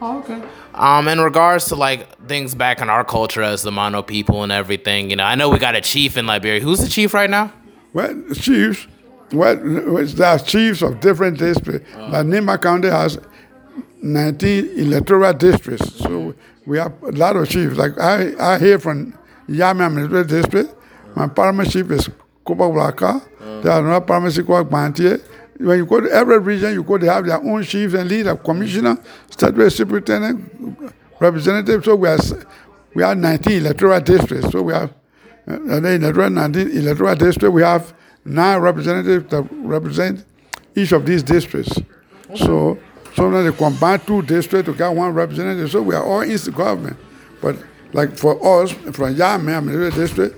[0.03, 0.43] okay.
[0.75, 4.51] Um, in regards to like things back in our culture as the Mano people and
[4.53, 6.61] everything, you know, I know we got a chief in Liberia.
[6.61, 7.53] Who's the chief right now?
[7.93, 8.87] Well, chiefs,
[9.33, 11.93] well, there are chiefs of different districts.
[11.97, 13.19] Like Nimba County has
[14.03, 15.97] 19 electoral districts.
[15.97, 16.35] So
[16.67, 17.77] we have a lot of chiefs.
[17.77, 19.15] Like I, I hear from
[19.51, 20.75] Yami Administrative District.
[21.15, 22.09] My parliament chief is
[22.47, 23.21] Kuba Blaka.
[23.63, 24.71] There are another parliament chief called.
[24.71, 28.39] When you go to every region, you go, they have their own chiefs and leaders,
[28.43, 28.97] commissioner,
[29.29, 31.85] state superintendent, representative.
[31.85, 32.19] So we are,
[32.95, 34.51] we are 19 electoral districts.
[34.53, 34.91] So we have,
[35.47, 37.93] uh, and then electoral 19 electoral district, we have
[38.25, 40.25] nine representatives that represent
[40.75, 41.79] each of these districts.
[42.37, 42.79] So
[43.15, 45.71] sometimes they combine two districts to get one representative.
[45.71, 46.97] So we are all in the government.
[47.43, 47.57] But
[47.93, 50.37] like for us, from Yame, the district,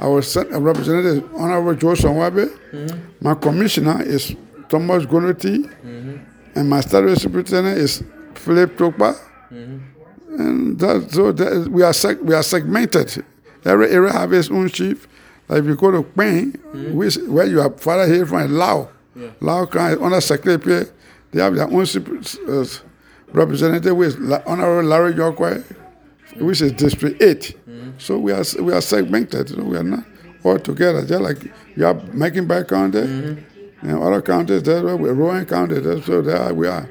[0.00, 2.46] our sen- our representative Honorable Joe Sonwabe.
[2.72, 2.98] Mm-hmm.
[3.20, 4.34] My commissioner is
[4.68, 5.64] Thomas Gonoti.
[5.84, 6.16] Mm-hmm.
[6.54, 8.02] And my state superintendent is
[8.34, 9.16] Philip Tokpa.
[9.52, 10.40] Mm-hmm.
[10.40, 13.24] And that, so that we, are seg- we are segmented.
[13.64, 15.06] Every area have its own chief.
[15.48, 16.52] Like if you go to Queen,
[16.94, 18.88] which, where you are father here from Lao,
[19.40, 20.86] Lao Khan is under secretary,
[21.32, 22.64] they have their own uh,
[23.32, 25.64] representative, La- Honorable Larry Younquoi,
[26.36, 27.56] which is District 8.
[27.98, 29.48] So we are we are segmented.
[29.50, 30.04] So we are not
[30.44, 31.04] all together.
[31.04, 31.42] Just like
[31.76, 32.98] you have Mackinback County
[33.82, 36.88] and other counties, that's where we're Rowan County, that's where there we are.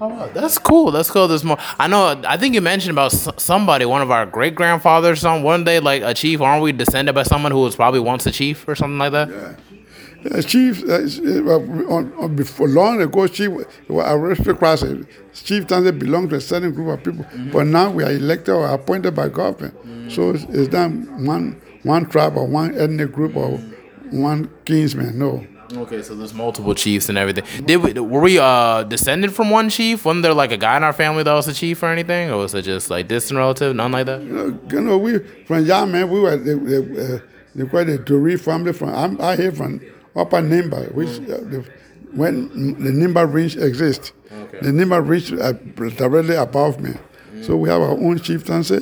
[0.00, 0.90] Oh, that's cool.
[0.90, 1.28] That's cool.
[1.28, 1.58] There's more.
[1.78, 2.20] I know.
[2.26, 5.20] I think you mentioned about s- somebody, one of our great grandfathers.
[5.20, 6.40] Some one day, like a chief.
[6.40, 9.30] Aren't we descended by someone who was probably once a chief or something like that?
[9.30, 9.52] Uh,
[10.46, 13.50] chief, uh, uh, on, on, before long ago, chief
[13.88, 14.84] were aristocrats.
[15.34, 17.26] Chief they belonged to a certain group of people.
[17.52, 19.74] But now we are elected or appointed by government.
[20.12, 23.58] So it's, it's not one one tribe or one ethnic group or
[24.10, 25.18] one kinsman.
[25.18, 25.46] No.
[25.74, 27.44] Okay, so there's multiple chiefs and everything.
[27.64, 30.04] Did we, were we uh descended from one chief?
[30.04, 32.36] Wasn't there like a guy in our family that was a chief or anything, or
[32.38, 33.74] was it just like distant relative?
[33.74, 34.20] None like that.
[34.22, 37.18] You know, you know we from young man we were the, the, uh,
[37.54, 39.80] they call the Duri family from I'm, I hear from
[40.14, 41.24] Upper Nimba, which mm.
[41.24, 41.64] uh, the,
[42.14, 42.48] when
[42.82, 44.12] the Nimba Range exists.
[44.60, 45.52] The Nimba Range uh,
[45.96, 46.90] directly above me.
[47.34, 47.44] Mm.
[47.44, 48.80] So we have our own chieftaincy.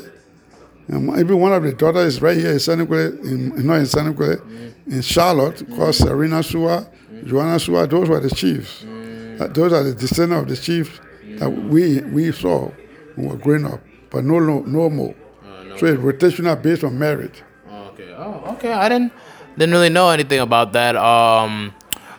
[0.88, 3.76] And um, one- even one of the daughters is right here in Senegal, in, not
[3.76, 4.72] in Senegal, mm.
[4.88, 6.86] in Charlotte, called Serena Sua,
[7.24, 8.84] Joanna Sua, those were the chiefs.
[8.84, 11.00] Uh, those are the descendants of the chiefs
[11.38, 12.68] that we we saw
[13.14, 15.14] when we were growing up, but no no, no more.
[15.42, 17.42] Uh, so it's rotational based on merit.
[17.70, 18.14] Oh, okay.
[18.16, 18.72] Oh, okay.
[18.72, 19.12] I didn't
[19.60, 20.96] didn't really know anything about that.
[20.96, 21.74] Um.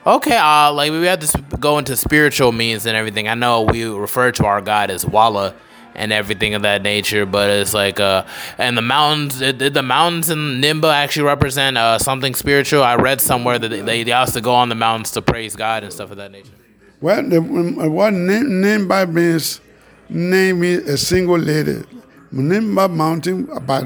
[0.05, 0.37] Okay.
[0.37, 3.27] Uh, like we have to go into spiritual means and everything.
[3.27, 5.55] I know we refer to our God as Walla
[5.95, 8.25] and everything of that nature, but it's like uh,
[8.59, 9.39] and the mountains.
[9.39, 12.83] Did the mountains in Nimba actually represent uh something spiritual?
[12.83, 15.91] I read somewhere that they, they to go on the mountains to praise God and
[15.91, 16.53] stuff of that nature.
[17.01, 19.61] Well, the, um, what name means,
[20.07, 21.81] name means a single lady.
[22.31, 23.85] Nimba Mountain, about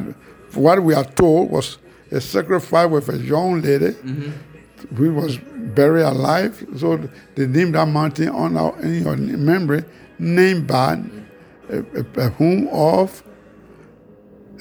[0.54, 1.78] what we are told, was
[2.16, 4.96] a sacrifice with a young lady mm-hmm.
[4.96, 6.66] who was buried alive.
[6.78, 6.98] So
[7.36, 9.84] they named that mountain on our, in your memory,
[10.18, 11.02] named by
[11.70, 13.22] a, a, a home of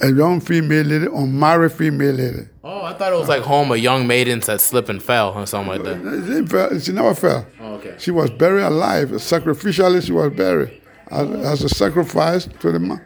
[0.01, 2.47] a young female lady, unmarried female lady.
[2.63, 5.45] Oh, I thought it was like home of young maidens that slip and fell or
[5.45, 6.25] something like that.
[6.27, 7.47] She, fell, she never fell.
[7.61, 7.95] Oh, okay.
[7.97, 9.09] She was buried alive.
[9.11, 10.81] Sacrificially, she was buried
[11.11, 12.99] as, as a sacrifice to the mo-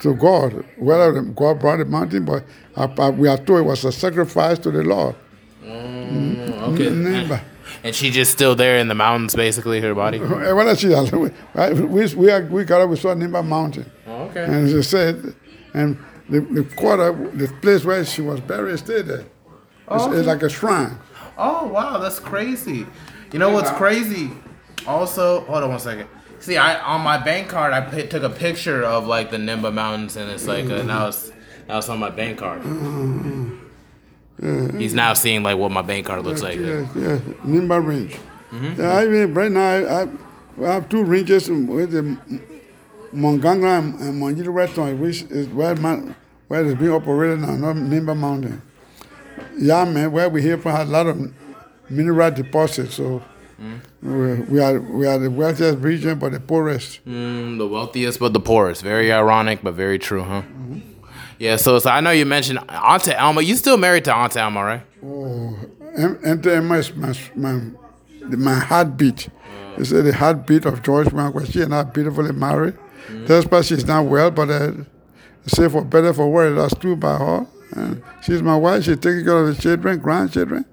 [0.00, 0.64] to God.
[0.78, 2.44] Whether God brought the mountain, but
[3.16, 5.14] we are told it was a sacrifice to the Lord.
[5.64, 6.86] Okay.
[6.90, 7.40] Nimba.
[7.82, 10.18] And she just still there in the mountains, basically, her body.
[10.22, 11.10] Eh, What else she has?
[11.12, 11.30] We,
[11.84, 13.90] we, we, are- we got up, we saw Nimba Mountain.
[14.06, 14.44] Oh, okay.
[14.44, 15.34] And she said,
[15.74, 15.96] and
[16.28, 19.24] the, the quarter, the place where she was buried, stayed there.
[19.90, 20.98] It's, it's like a shrine.
[21.38, 22.86] Oh wow, that's crazy.
[23.32, 24.30] You know what's crazy?
[24.86, 26.08] Also, hold on one second.
[26.46, 30.14] See, I on my bank card, I took a picture of like the Nimba Mountains,
[30.14, 31.32] and it's like uh, now it's
[31.66, 32.62] now it's on my bank card.
[34.78, 36.60] He's now seeing like what my bank card looks like.
[36.60, 38.16] Yes, yes, Nimba Range.
[38.78, 40.08] Yeah, I mean, right now, I, I,
[40.62, 42.16] I have two ranges with the
[43.12, 46.14] Monganga and, and Monjiri Reton, which is where, man,
[46.46, 48.62] where it's being operated now, not Nimba Mountain.
[49.58, 51.34] Yeah, man, where we here from has a lot of
[51.90, 53.20] mineral deposits, so
[54.02, 57.04] we, we are we are the wealthiest region, but the poorest.
[57.06, 58.82] Mm, the wealthiest but the poorest.
[58.82, 60.42] Very ironic, but very true, huh?
[61.38, 61.56] Yeah.
[61.56, 63.42] So, so I know you mentioned Auntie Alma.
[63.42, 64.82] You still married to Auntie Alma, right?
[65.96, 67.60] Em- Enter Emma is my, my,
[68.36, 69.28] my heartbeat.
[69.78, 72.76] They say the heartbeat of George Weanquoi, she and I beautifully married.
[73.26, 74.72] Despite she's not well, but uh,
[75.46, 77.46] say for better for worse, that's true by her.
[77.72, 78.84] And she's my wife.
[78.84, 80.64] She's taking care of the children, grandchildren,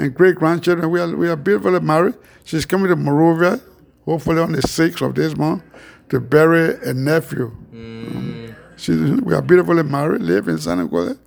[0.00, 0.90] and great grandchildren.
[0.90, 2.14] We are we are beautifully married.
[2.44, 3.60] She's coming to Monrovia,
[4.04, 5.62] hopefully on the sixth of this month,
[6.08, 7.46] to bury a nephew.
[7.72, 11.18] Um, She, we are beautifully married, live in Sanniquellie.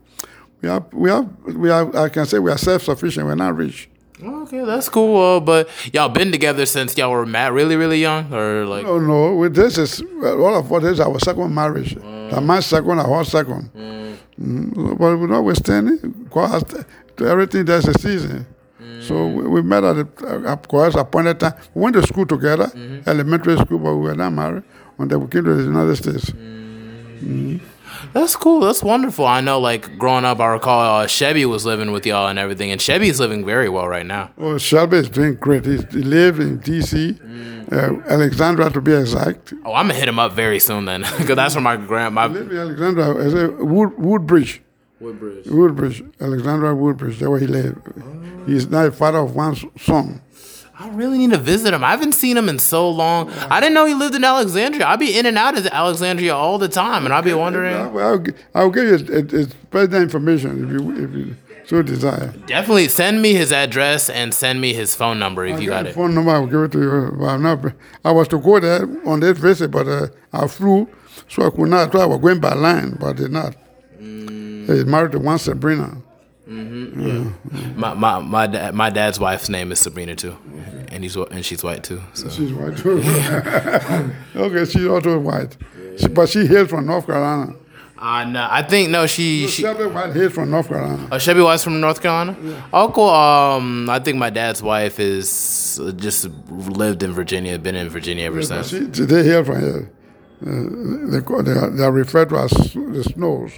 [0.61, 1.95] We are, we are, we are.
[1.95, 3.25] I can say we are self-sufficient.
[3.27, 3.89] We're not rich.
[4.23, 5.21] Okay, that's cool.
[5.21, 8.85] Uh, but y'all been together since y'all were mad really, really young, or like?
[8.85, 11.95] Oh no, with this is all of what is our second marriage.
[11.95, 12.33] Mm.
[12.33, 13.69] Uh, my second, our second.
[13.73, 16.63] Mm, but notwithstanding, God has
[17.17, 18.47] to everything there's a season.
[19.01, 21.53] So we, we met at the uh, God's appointed time.
[21.73, 23.09] We went to school together, Mm-hmm.
[23.09, 24.63] elementary school, but we were not married
[24.97, 26.29] until we came to the United States.
[26.31, 27.61] Mm.
[28.11, 28.59] That's cool.
[28.61, 29.25] That's wonderful.
[29.25, 32.71] I know, like growing up, I recall uh, Chevy was living with y'all and everything,
[32.71, 34.31] and Chevy's living very well right now.
[34.37, 35.65] Oh, Shelby is doing great.
[35.65, 37.71] He's, he lives in D.C., Mm.
[37.71, 39.53] uh, Alexandra to be exact.
[39.65, 42.25] Oh, I'm gonna hit him up very soon then, because that's where my grand my
[42.27, 44.61] Live in Alexandra, is a Wood, Woodbridge.
[45.03, 45.47] Woodbridge.
[45.47, 47.79] Woodbridge, Alexandra Woodbridge, that's where he lived.
[48.45, 50.21] He's now the father of one s- son.
[50.79, 51.83] I really need to visit him.
[51.83, 53.31] I haven't seen him in so long.
[53.31, 54.87] I didn't know he lived in Alexandria.
[54.87, 57.75] I'd be in and out of Alexandria all the time, and I'd be wondering.
[57.75, 58.25] I'll,
[58.55, 61.35] I'll, give you his, his personal information if you, if you
[61.65, 62.33] so desire.
[62.47, 65.95] Definitely send me his address and send me his phone number if you got it.
[65.95, 67.17] phone number, I'll give it to you.
[67.19, 67.65] But I'm not,
[68.03, 70.89] I was to go there on this visit, but uh, I flew,
[71.29, 71.91] so I could not.
[71.91, 73.55] So I was going by line, but I did not.
[74.67, 75.97] He's married to one Sabrina.
[76.45, 77.29] Yeah.
[77.75, 80.35] My my my, dad, my dad's wife's name is Sabrina too,
[80.91, 82.01] and he's and she's white too.
[82.13, 82.99] So She's white too.
[84.35, 85.55] okay, she's also white.
[85.97, 87.55] She, but she hails from North Carolina.
[87.97, 89.61] uh, no, I think no, she she.
[89.61, 91.07] Shelby White hails from North Carolina.
[91.11, 92.35] Oh, Chevy Wise from North Carolina.
[92.73, 93.09] Oh, cool.
[93.09, 98.25] Um, I think my dad's wife is uh, just lived in Virginia, been in Virginia
[98.25, 98.69] ever since.
[98.69, 99.91] She, they hail from here.
[100.45, 103.53] Uh, they, call, they, are, they are referred to as the Snows.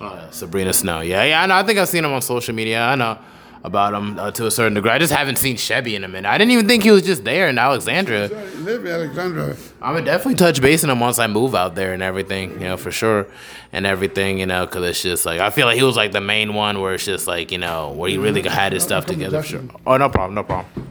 [0.00, 1.00] Oh, yeah, Sabrina Snow.
[1.00, 1.42] Yeah, yeah.
[1.42, 1.54] I know.
[1.56, 2.82] I think I've seen him on social media.
[2.82, 3.18] I know
[3.64, 4.90] about him uh, to a certain degree.
[4.90, 6.28] I just haven't seen Chevy in a minute.
[6.28, 8.28] I didn't even think he was just there in Alexandria.
[8.58, 9.56] Live in Alexandria.
[9.82, 12.68] I'm gonna definitely touch base on him once I move out there and everything, you
[12.68, 13.26] know, for sure,
[13.72, 16.20] and everything, you know, because it's just like I feel like he was like the
[16.20, 19.42] main one where it's just like you know where he really had his stuff together.
[19.42, 19.62] Sure.
[19.86, 20.87] Oh, no problem, no problem.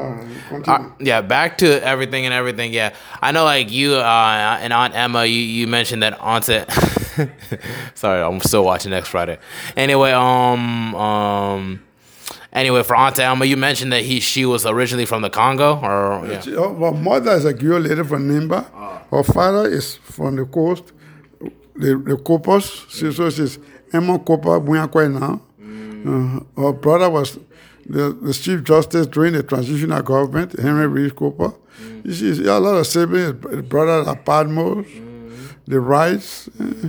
[0.00, 0.56] Uh.
[0.66, 2.72] Uh, yeah, back to everything and everything.
[2.72, 3.44] Yeah, I know.
[3.44, 6.44] Like you uh, and Aunt Emma, you, you mentioned that Aunt.
[7.94, 9.38] Sorry, I'm still watching next Friday.
[9.76, 11.82] Anyway, um, um,
[12.52, 16.26] Anyway, for Aunt Elma, you mentioned that he she was originally from the Congo, or
[16.26, 16.40] yeah.
[16.40, 18.66] She- her, her mother is a Guyo lady from Nimba.
[19.10, 20.92] Her father is from the coast,
[21.76, 22.88] the, the Copos.
[22.90, 23.58] She, so she's
[23.92, 25.42] Emma Cooper Bunyakwe now.
[26.02, 27.38] Uh, her brother was
[27.90, 31.54] the, the Chief Justice during the transitional government, Henry Reed Cooper.
[32.04, 34.86] She's she has a lot of siblings, the brothers are Padmos,
[35.66, 36.88] the Wrights, uh,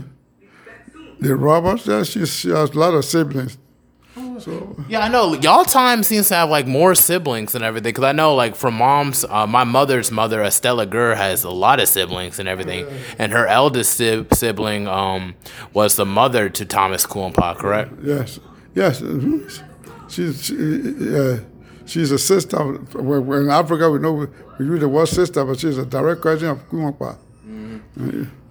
[1.20, 1.86] the Roberts.
[1.88, 3.58] Yeah, she, she has a lot of siblings.
[4.40, 5.36] So, Yeah, I know.
[5.36, 7.94] Y'all time seems to have like more siblings and everything.
[7.94, 11.80] Cause I know, like, from mom's, uh, my mother's mother, Estella Gurr, has a lot
[11.80, 12.88] of siblings and everything.
[13.20, 15.36] And her eldest si- sibling um,
[15.74, 17.94] was the mother to Thomas Quiwonkpa, correct?
[18.04, 18.40] Yes,
[18.74, 19.00] yes.
[19.00, 19.64] mhm.
[20.12, 21.40] She's she, uh,
[21.86, 22.60] she's a sister.
[22.60, 26.70] In Africa, we know we, use the word sister, but she's a direct cousin of
[26.70, 27.18] Quiwonkpa.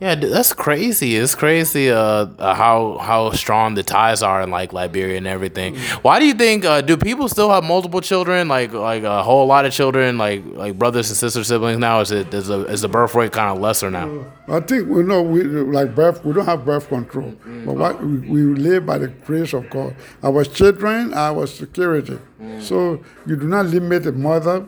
[0.01, 1.17] Yeah, dude, that's crazy.
[1.17, 5.77] It's crazy uh, uh, how how strong the ties are in like Liberia and everything.
[6.03, 6.65] Why do you think?
[6.65, 8.49] Uh, do people still have multiple children?
[8.49, 12.01] Like like a whole lot of children, like like brothers and sister siblings now?
[12.01, 14.25] Is it is the is the birth rate kind of lesser now?
[14.49, 16.25] I think we know we like birth.
[16.25, 19.97] We don't have birth control, but what we, we live by the grace of God.
[20.23, 22.19] Our children, our security.
[22.61, 24.67] So you do not limit the mother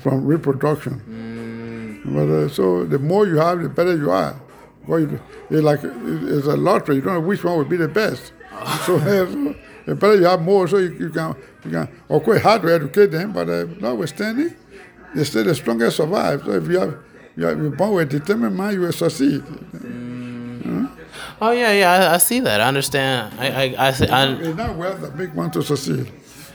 [0.00, 1.02] from reproduction.
[2.04, 4.40] But uh, so the more you have, the better you are.
[4.86, 5.20] Well, you,
[5.50, 6.96] it's like it's a lottery.
[6.96, 8.32] You don't know which one will be the best.
[8.86, 9.54] so, so
[9.86, 11.34] the better you have more, so you, you can
[11.64, 11.88] you can.
[12.08, 14.54] Of course, hard to educate them, but uh, notwithstanding,
[15.14, 16.42] they say the strongest survive.
[16.44, 16.98] So if you have
[17.36, 19.42] you are you're born with a determined mind, you will succeed.
[21.42, 22.60] Oh yeah, yeah, I, I see that.
[22.60, 23.38] I understand.
[23.38, 26.10] I I, I, I It's not wealth that make one to succeed.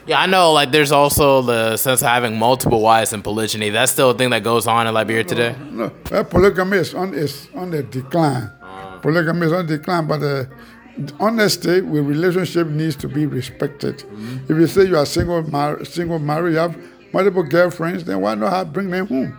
[0.06, 0.52] Yeah, I know.
[0.54, 3.70] Like, there's also the sense of having multiple wives and polygyny.
[3.70, 5.56] That's still a thing that goes on in Liberia today.
[5.72, 8.52] No, uh, polygamy is on is on the decline.
[9.02, 10.46] Polygamy is on the decline, but uh,
[11.20, 14.04] honesty with relationship needs to be respected.
[14.50, 16.76] If you say you are single, mar- single, married, you have
[17.14, 19.38] multiple girlfriends, then why not have, bring them home?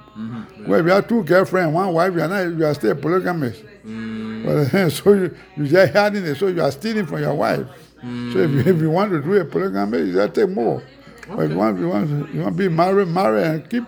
[0.67, 2.95] Well, if you have two girlfriends, one wife, you are not, you are still a
[2.95, 3.63] polygamist.
[3.85, 7.67] But uh, so you you just hiding it, so you are stealing from your wife.
[8.03, 10.83] So if you, if you want to do a polygamy, you just take more.
[11.29, 13.85] But if you want, you want, you want to be married, marry, and keep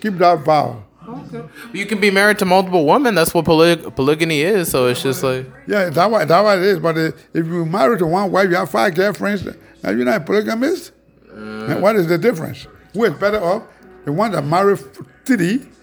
[0.00, 0.82] keep that vow.
[1.72, 3.14] You can be married to multiple women.
[3.14, 4.70] That's what poly- polygamy is.
[4.70, 6.78] So it's just like Yeah, that what that what it is.
[6.78, 9.44] But uh, if you marry to one wife, you have five girlfriends.
[9.82, 10.92] Now you're not a polygamist.
[11.30, 12.66] And what is the difference?
[12.94, 13.64] Who is better off?
[14.04, 15.06] The one that married f-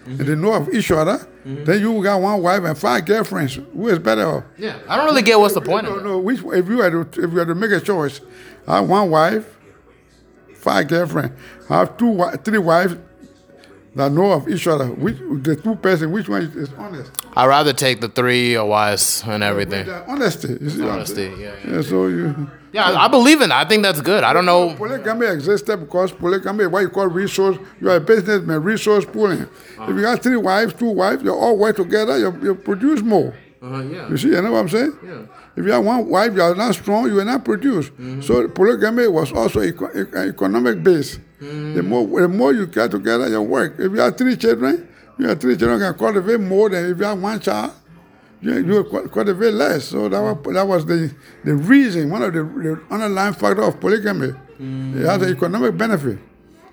[0.04, 1.18] three and they know of each other.
[1.46, 1.64] Mm-hmm.
[1.64, 3.54] Then you got one wife and five girlfriends.
[3.54, 4.44] Who is better off?
[4.58, 4.78] yeah.
[4.88, 6.04] I don't really get what's the point No, of it.
[6.04, 6.18] no.
[6.18, 8.20] Which if you had to if you had to make a choice,
[8.66, 9.56] I have one wife,
[10.54, 11.32] five girlfriends.
[11.68, 12.96] I have two three wives
[13.94, 14.86] that know of each other.
[14.86, 17.10] Which the two person, which one is honest?
[17.34, 19.88] I'd rather take the three wives and everything.
[19.88, 20.56] Honesty.
[20.60, 21.76] You see what I'm Honesty, yeah, yeah.
[21.76, 21.82] Yeah.
[21.82, 22.48] So you.
[22.72, 23.66] Yeah, I, I believe in that.
[23.66, 24.24] I think that's good.
[24.24, 24.74] I don't know.
[24.74, 27.58] Polygamy existed because polygamy what you call resource.
[27.80, 29.42] You are a businessman, resource pooling.
[29.42, 29.84] Uh-huh.
[29.90, 33.34] If you got three wives, two wives, you all work together, you, you produce more.
[33.60, 34.08] Uh-huh, yeah.
[34.08, 34.98] You see, you know what I'm saying?
[35.04, 35.22] Yeah.
[35.54, 37.90] If you have one wife, you are not strong, you will not produce.
[37.90, 38.22] Mm-hmm.
[38.22, 41.18] So polygamy was also eco- e- economic base.
[41.38, 41.88] The mm-hmm.
[41.88, 43.74] more the more you get together, you work.
[43.78, 44.88] If you have three children,
[45.22, 47.72] you have three children can cultivate more than if you have one child.
[48.40, 49.84] You, you cultivate less.
[49.84, 51.14] So that was, that was the,
[51.44, 54.32] the reason, one of the, the underlying factor of polygamy.
[54.58, 55.00] Mm.
[55.00, 56.18] It has an economic benefit.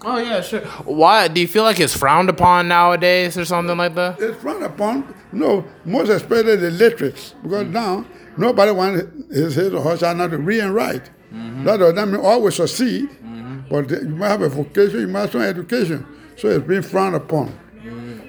[0.02, 0.62] Oh yeah, sure.
[0.86, 4.20] Why do you feel like it's frowned upon nowadays or something like that?
[4.20, 5.14] It's frowned upon.
[5.32, 7.72] No, most especially the literates, because mm.
[7.72, 8.06] now
[8.38, 11.10] nobody wants his, his or her child not to read and write.
[11.32, 11.66] Mm-hmm.
[11.66, 13.60] That does not mean always succeed, mm-hmm.
[13.70, 16.06] but you might have a vocation, you might have some education.
[16.36, 17.54] So it's being frowned upon.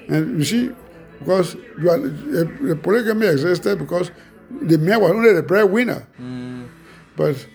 [0.07, 0.71] And you see,
[1.19, 4.11] because you are, the, the polygamy existed because
[4.49, 6.05] the man was only the breadwinner.
[6.19, 6.67] Mm.
[7.15, 7.45] But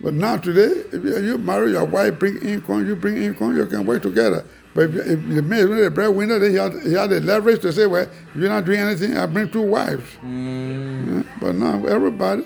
[0.00, 3.86] but now today, if you, marry your wife, bring income, you bring income, you can
[3.86, 4.44] work together.
[4.74, 7.20] But if, if the man is only the breadwinner, then he had, he had the
[7.20, 10.04] leverage to say, well, if you're not doing anything, I bring two wives.
[10.22, 11.24] Mm.
[11.24, 12.44] Yeah, But now everybody,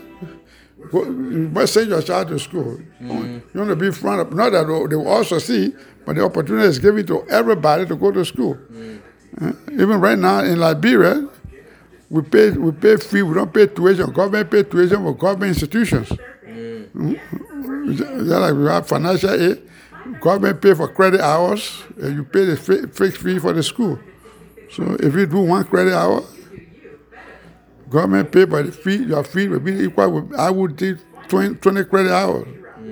[0.92, 2.80] go, you must send your child to school.
[3.02, 3.42] Mm.
[3.52, 4.32] You want to be front up.
[4.32, 5.76] Not that they will- all succeed,
[6.06, 8.56] but the opportunity is given to everybody to go to school.
[9.40, 11.28] Uh, even right now in Liberia,
[12.08, 13.22] we pay we pay fee.
[13.22, 14.10] We don't pay tuition.
[14.12, 16.08] Government pay tuition for government institutions.
[16.08, 16.20] Just
[18.30, 19.62] like we have financial aid,
[20.20, 23.98] government pay for credit hours, and you pay the fi- fixed fee for the school.
[24.70, 26.22] So if you do one credit hour,
[27.88, 29.04] government pay by the fee.
[29.04, 30.10] Your fee will be equal.
[30.10, 30.96] With, I would do
[31.28, 32.46] 20, 20 credit hours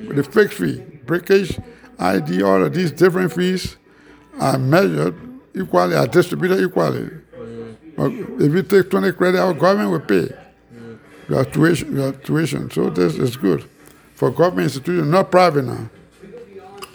[0.06, 1.58] with the fixed fee, breakage,
[1.98, 3.76] ID, all of these different fees
[4.38, 5.14] are measured
[5.60, 7.10] equally, are distributed equally.
[7.96, 10.32] But if you take 20 credit our government will pay
[11.28, 11.96] your tuition.
[11.96, 12.70] Your tuition.
[12.70, 13.68] So this is good
[14.14, 15.90] for government institutions, not private now.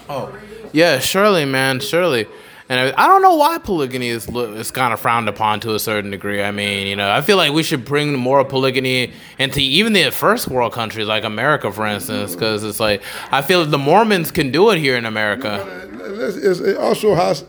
[0.10, 0.36] Oh,
[0.72, 2.28] yeah, surely, man, surely.
[2.70, 5.80] And I I don't know why polygamy is is kind of frowned upon to a
[5.80, 6.42] certain degree.
[6.42, 10.10] I mean, you know, I feel like we should bring more polygamy into even the
[10.12, 14.52] first world countries like America, for instance, because it's like I feel the Mormons can
[14.52, 15.68] do it here in America.
[16.06, 17.46] It also has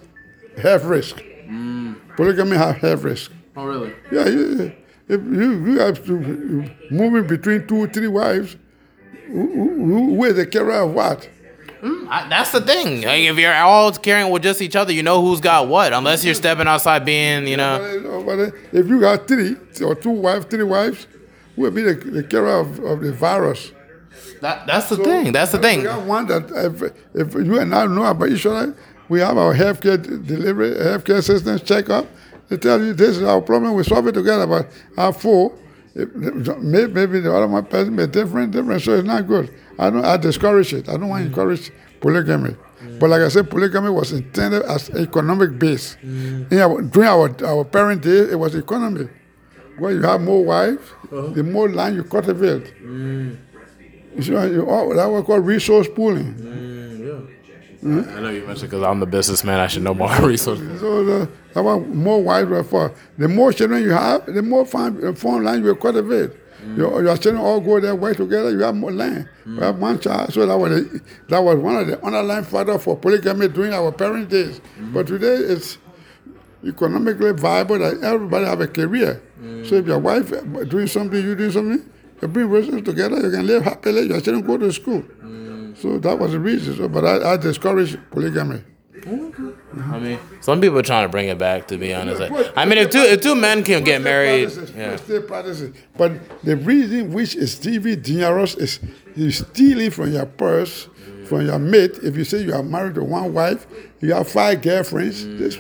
[0.61, 1.17] health risk.
[1.17, 2.17] Mm.
[2.17, 3.33] Polygamy have health risk.
[3.57, 3.95] Oh, really?
[4.11, 4.73] Yeah, you,
[5.09, 8.57] if you, you have to moving between two, three wives,
[9.27, 11.29] who, who, who is the carrier of what?
[11.83, 13.03] Mm, I, that's the thing.
[13.03, 15.93] Like, if you're all carrying with just each other, you know who's got what.
[15.93, 18.23] Unless you're stepping outside being, you know.
[18.25, 21.07] But, if you got three or two wives, three wives,
[21.55, 23.73] who will be the, the carrier of, of the virus?
[24.41, 25.33] That, that's the thing.
[25.33, 25.85] That's the thing.
[25.85, 26.83] got one that if,
[27.15, 28.75] if you and I know about each other,
[29.09, 32.07] we have our healthcare delivery, healthcare systems check up.
[32.49, 33.75] They tell you this is our problem.
[33.75, 34.47] We solve it together.
[34.47, 35.57] But our four,
[35.95, 38.83] maybe, maybe the other one person be different, different.
[38.83, 39.53] So it's not good.
[39.79, 40.05] I don't.
[40.05, 40.89] I discourage it.
[40.89, 42.51] I don't want to encourage polygamy.
[42.83, 42.99] Mm.
[42.99, 45.97] But like I said, polygamy was intended as economic base.
[46.05, 46.53] Mm.
[46.53, 49.09] Our, during our our parent days, it was economy.
[49.79, 51.29] Where you have more wives, uh-huh.
[51.31, 52.73] the more land you cultivate.
[52.81, 53.37] Mm.
[54.17, 56.35] You see, you, all, that was called resource pooling.
[57.85, 59.61] I know you mentioned because I'm the businessman.
[59.61, 60.81] I should know more resources.
[60.81, 62.95] So uh, the, that was more wide for.
[63.19, 66.31] The more children you have, the more farm, farm land you will cultivate.
[66.63, 66.79] Mm.
[66.79, 69.29] Your, your children all go there, work together, you have more land.
[69.45, 69.81] We have mm.
[69.81, 70.33] one child.
[70.33, 73.93] So that was, the, that was one of the underlying factors for polygamy during our
[73.93, 74.61] parent days.
[74.79, 74.95] Mm.
[74.95, 75.77] But today it's
[76.67, 79.23] economically viable that everybody have a career.
[79.65, 81.91] So if your wife uh, doing something, you doing something,
[82.23, 85.05] you bring resources together, you can live happily, your children go to school.
[85.75, 86.77] So that was the reason.
[86.77, 88.63] So, but I, I discourage polygamy.
[89.07, 91.69] I mean, some people are trying to bring it back.
[91.69, 92.23] To be honest,
[92.57, 94.97] I mean, if two if two men can get married, yeah.
[95.97, 98.81] But the reason which is TV dangerous is
[99.15, 100.89] you stealing from your purse,
[101.27, 101.99] from your mate.
[102.03, 103.67] If you say you are married to one wife,
[104.01, 105.25] you have five girlfriends.
[105.25, 105.39] Mm.
[105.39, 105.59] This,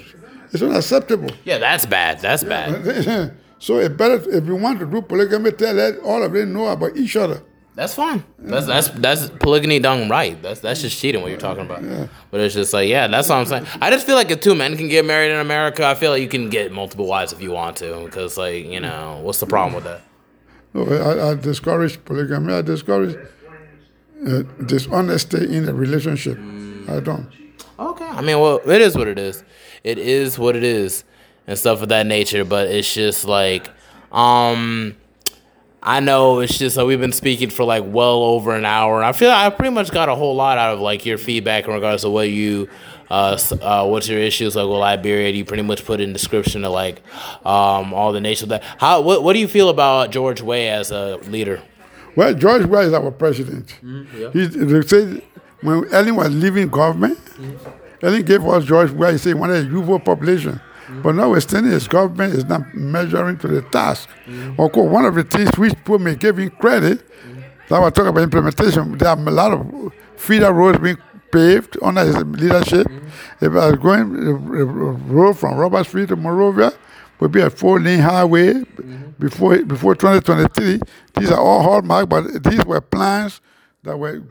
[0.52, 1.30] it's unacceptable.
[1.44, 2.20] Yeah, that's bad.
[2.20, 3.34] That's bad.
[3.58, 6.96] so it better if you want to do polygamy, tell all of them know about
[6.96, 7.42] each other.
[7.74, 8.22] That's fine.
[8.38, 10.40] That's that's that's polygamy done right.
[10.40, 11.22] That's that's just cheating.
[11.22, 11.82] What you're talking about.
[12.30, 13.66] But it's just like yeah, that's what I'm saying.
[13.80, 16.22] I just feel like if two men can get married in America, I feel like
[16.22, 18.04] you can get multiple wives if you want to.
[18.04, 20.02] Because like you know, what's the problem with that?
[20.72, 22.54] No, I, I discourage polygamy.
[22.54, 23.16] I discourage
[24.26, 26.38] uh, dishonesty in a relationship.
[26.88, 27.28] I don't.
[27.78, 28.04] Okay.
[28.04, 29.42] I mean, well, it is what it is.
[29.82, 31.02] It is what it is,
[31.46, 32.44] and stuff of that nature.
[32.44, 33.68] But it's just like,
[34.12, 34.96] um,
[35.86, 39.04] I know it's just like we've been speaking for like well over an hour, and
[39.04, 41.66] I feel like I pretty much got a whole lot out of like your feedback
[41.66, 42.70] in regards to what you,
[43.10, 45.28] uh, uh what's your issues like with Liberia.
[45.28, 47.02] You pretty much put in description of like,
[47.44, 48.62] um, all the nations that.
[48.78, 51.62] How what what do you feel about George Weah as a leader?
[52.16, 53.70] Well, George Bush is our president.
[54.32, 55.22] He, they say
[55.60, 57.18] when Ellen was leaving government,
[58.02, 59.12] Ellen gave us George Bush.
[59.12, 60.60] He said he wanted a youthful population.
[60.84, 61.02] Mm-hmm.
[61.02, 64.08] But now notwithstanding, his government is not measuring to the task.
[64.26, 64.60] Mm-hmm.
[64.60, 67.40] Of course, one of the things which people may give him credit, mm-hmm.
[67.68, 70.98] that was talking about implementation, there are a lot of feeder roads being
[71.32, 72.86] paved under his leadership.
[73.40, 74.12] If I was going,
[75.08, 76.72] road from Robert Street to Monrovia
[77.20, 78.62] would be a four-lane highway
[79.18, 80.80] before before 2023.
[81.18, 83.40] These are all hallmark, but these were plans
[83.82, 84.22] that were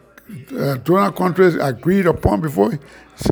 [0.58, 2.80] uh, donor countries agreed upon before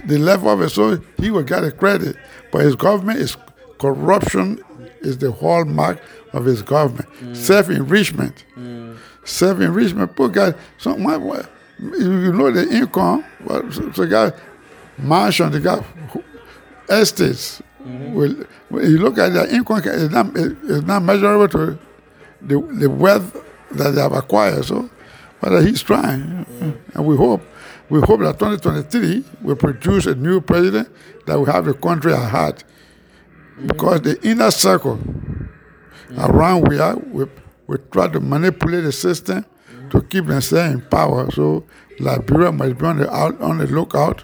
[0.05, 0.73] the left office.
[0.73, 2.17] So he will get the credit,
[2.51, 3.37] but his government is
[3.79, 4.63] corruption
[5.01, 6.01] is the hallmark
[6.33, 7.09] of his government.
[7.21, 7.35] Mm.
[7.35, 8.97] Self-enrichment, mm.
[9.23, 10.15] self-enrichment.
[10.15, 11.45] Poor guy, some my, my-
[11.79, 14.31] you know the income, but so, so guy
[14.99, 15.83] mansion, the guy
[16.89, 17.61] estates.
[17.83, 18.13] Mm-hmm.
[18.13, 18.35] Well,
[18.69, 21.79] when you look at their income, it's not, it's not measurable to
[22.41, 23.35] the, the wealth
[23.71, 24.65] that they have acquired.
[24.65, 24.89] So,
[25.39, 26.77] but he's trying, mm.
[26.93, 27.41] and we hope
[27.91, 30.87] we hope that 2023 will produce a new president
[31.25, 32.63] that will have the country at heart.
[33.67, 34.97] Because the inner circle
[36.17, 37.25] around we are, we,
[37.67, 39.45] we try to manipulate the system
[39.89, 41.29] to keep themselves in power.
[41.31, 41.65] So
[41.99, 44.23] Liberia must be on the out, on the lookout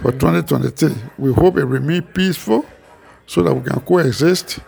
[0.00, 0.92] for 2023.
[1.18, 2.66] We hope it remain peaceful
[3.26, 4.58] so that we can coexist.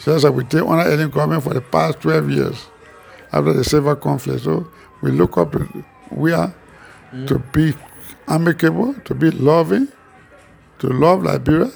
[0.00, 2.66] Just like we did under Ellen government for the past 12 years
[3.32, 4.42] after the civil conflict.
[4.42, 4.68] So
[5.00, 5.54] we look up,
[6.10, 6.52] we are
[7.14, 7.26] Mm-hmm.
[7.26, 7.72] to be
[8.26, 9.86] amicable, to be loving,
[10.80, 11.70] to love Liberia,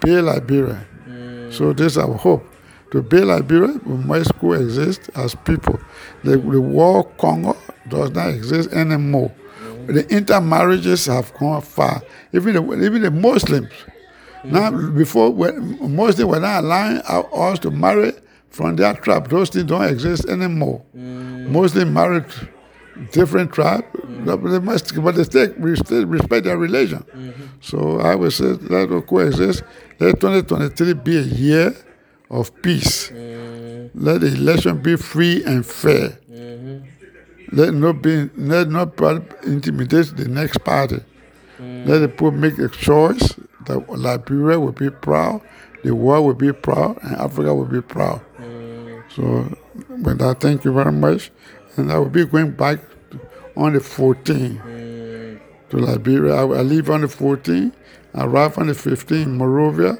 [0.00, 0.86] be Liberia.
[1.08, 1.52] Mm.
[1.52, 2.46] So this is our hope.
[2.92, 5.80] To be Liberia, we must coexist as people.
[6.22, 7.56] The, the war Congo
[7.88, 9.32] does not exist anymore.
[9.64, 9.94] Mm-hmm.
[9.94, 12.00] The intermarriages have gone far.
[12.32, 13.72] Even the, even the Muslims.
[13.72, 14.52] Mm-hmm.
[14.52, 18.12] Now, before, when Muslims were not allowing us to marry
[18.50, 19.28] from their tribe.
[19.28, 20.82] Those things don't exist anymore.
[20.96, 21.48] Mm.
[21.48, 22.24] Muslim married
[23.12, 24.24] different tribe, mm-hmm.
[24.24, 27.04] but they must, but they still, we still respect their religion.
[27.14, 27.44] Mm-hmm.
[27.60, 29.62] So I would say let us coexist.
[29.98, 31.76] Let 2023 be a year
[32.30, 33.10] of peace.
[33.94, 36.18] Let the election be free and fair.
[36.30, 36.84] Mm-hmm.
[37.52, 39.00] Let not be let not
[39.44, 41.00] intimidate the next party.
[41.58, 41.86] Mm.
[41.86, 43.34] Let the people make a choice
[43.66, 45.40] that Liberia will be proud,
[45.82, 48.20] the world will be proud, and Africa will be proud.
[48.38, 49.02] Mm.
[49.14, 49.56] So,
[49.88, 51.30] with that, thank you very much.
[51.76, 52.78] And I will be going back
[53.56, 56.34] on the 14th to Liberia.
[56.34, 57.72] I, I leave on the 14th,
[58.14, 59.98] arrive on the 15th in Monrovia,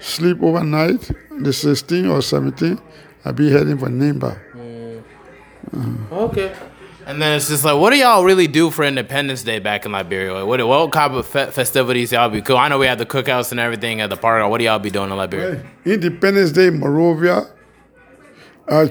[0.00, 1.00] sleep overnight,
[1.30, 2.80] the 16th or 17th,
[3.24, 4.38] I'll be heading for Nimba.
[6.12, 6.54] Okay.
[7.06, 9.92] And then it's just like, what do y'all really do for Independence Day back in
[9.92, 10.44] Liberia?
[10.46, 12.56] What what kind of fe- festivities y'all be cool?
[12.56, 14.48] I know we have the cookouts and everything at the park.
[14.48, 15.64] What do y'all be doing in Liberia?
[15.84, 17.48] Independence Day, Monrovia.
[18.68, 18.82] I,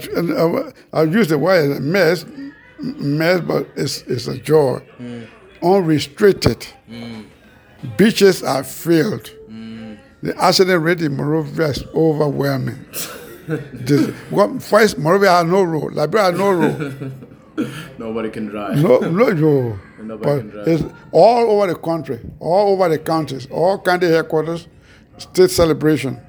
[0.94, 2.26] I, I use the word mess,
[2.80, 4.82] mess, but it's, it's a joy.
[5.00, 5.28] Mm.
[5.64, 6.68] Unrestricted.
[6.90, 7.26] Mm.
[7.98, 9.32] Beaches are filled.
[9.50, 9.98] Mm.
[10.22, 12.86] The accident rate in Monrovia is overwhelming.
[13.48, 15.94] This- what- first, Monrovia has no road.
[15.94, 17.28] Liberia has no road.
[17.98, 18.78] Nobody can drive.
[18.82, 19.80] No, no, no.
[20.02, 20.68] Nobody But can drive.
[20.68, 24.68] it's all over the country, all over the counties, all county headquarters,
[25.18, 26.20] state celebration,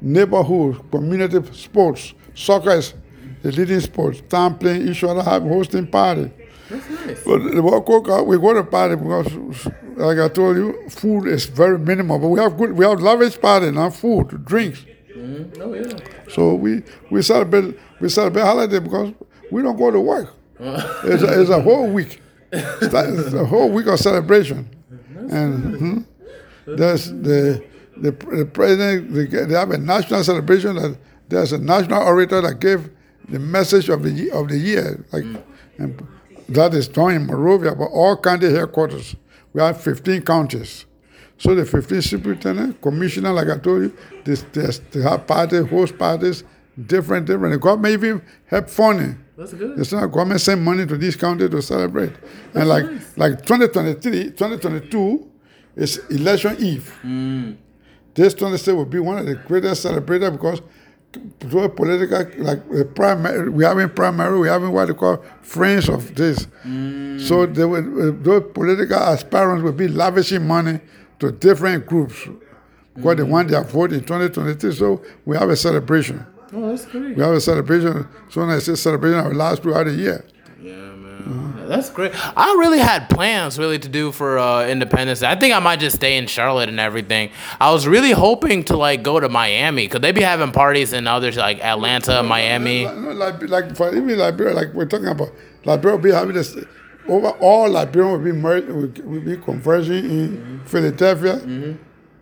[0.00, 2.14] neighborhood, community sports.
[2.34, 2.94] Soccer is
[3.42, 4.28] the leading sport.
[4.28, 6.30] Time playing each other, have hosting party.
[6.68, 7.24] That's nice.
[7.24, 9.66] But the World Cup, uh, we go to party because,
[9.96, 12.18] like I told you, food is very minimal.
[12.18, 14.84] But we have good, we have lavish party now, food, drinks.
[15.60, 15.96] Oh yeah.
[16.28, 19.14] So we we celebrate we celebrate holiday because
[19.50, 20.34] we don't go to work.
[20.58, 22.20] it's, a, it's a whole week.
[22.52, 24.68] It's, a whole week of celebration,
[25.30, 26.06] and mhm,
[26.66, 27.62] there's the
[27.96, 29.12] the, the president.
[29.12, 30.76] They, they have a national celebration.
[30.76, 32.90] That there's a national orator that gave
[33.28, 35.04] the message of the of the year.
[35.12, 35.42] Like, mm.
[35.78, 36.06] and
[36.48, 39.16] that is done in Monrovia, but all county headquarters.
[39.52, 40.84] We have 15 counties.
[41.38, 45.98] So the 15 superintendent, commissioner, like I told you, this, this, they have parties, host
[45.98, 46.44] parties,
[46.86, 47.52] different, different.
[47.52, 49.18] The government even help funding.
[49.36, 49.78] That's good.
[49.78, 52.12] It's not government send money to these counties to celebrate.
[52.54, 52.86] and like
[53.16, 55.30] like 2023, 2022
[55.76, 56.98] is election eve.
[57.02, 57.56] Mm.
[58.16, 60.62] This 26 will be one of the greatest celebrators because
[61.40, 66.14] those political like the primary, we having primary, we having what they call friends of
[66.14, 66.46] this.
[66.64, 67.20] Mm.
[67.20, 70.80] So they will, those political aspirants will be lavishing money
[71.18, 72.26] to different groups
[72.94, 73.28] because they mm.
[73.28, 74.72] want their vote in 2023.
[74.72, 76.26] So we have a celebration.
[76.52, 77.16] Oh, that's great.
[77.16, 78.06] We have a celebration.
[78.30, 80.24] So when I say celebration, it will last throughout the year.
[81.26, 82.12] That's great.
[82.36, 85.22] I really had plans really to do for uh, Independence.
[85.22, 87.30] I think I might just stay in Charlotte and everything.
[87.60, 91.06] I was really hoping to like go to Miami because they be having parties in
[91.06, 92.84] others like Atlanta, Miami.
[92.84, 95.32] Like, no, like, like for even Liberia, like we're talking about,
[95.64, 96.56] Liberia will be having this.
[97.08, 100.64] Over all Liberia will be merged, will, will be converging in mm-hmm.
[100.66, 101.72] Philadelphia mm-hmm.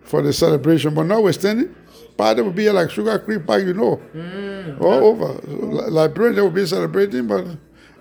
[0.02, 0.94] for the celebration.
[0.94, 1.74] But notwithstanding,
[2.16, 4.80] party will be like Sugar Creek Park, you know, mm.
[4.80, 5.40] all over.
[5.42, 5.52] So,
[5.90, 7.46] Liberia they will be celebrating, but.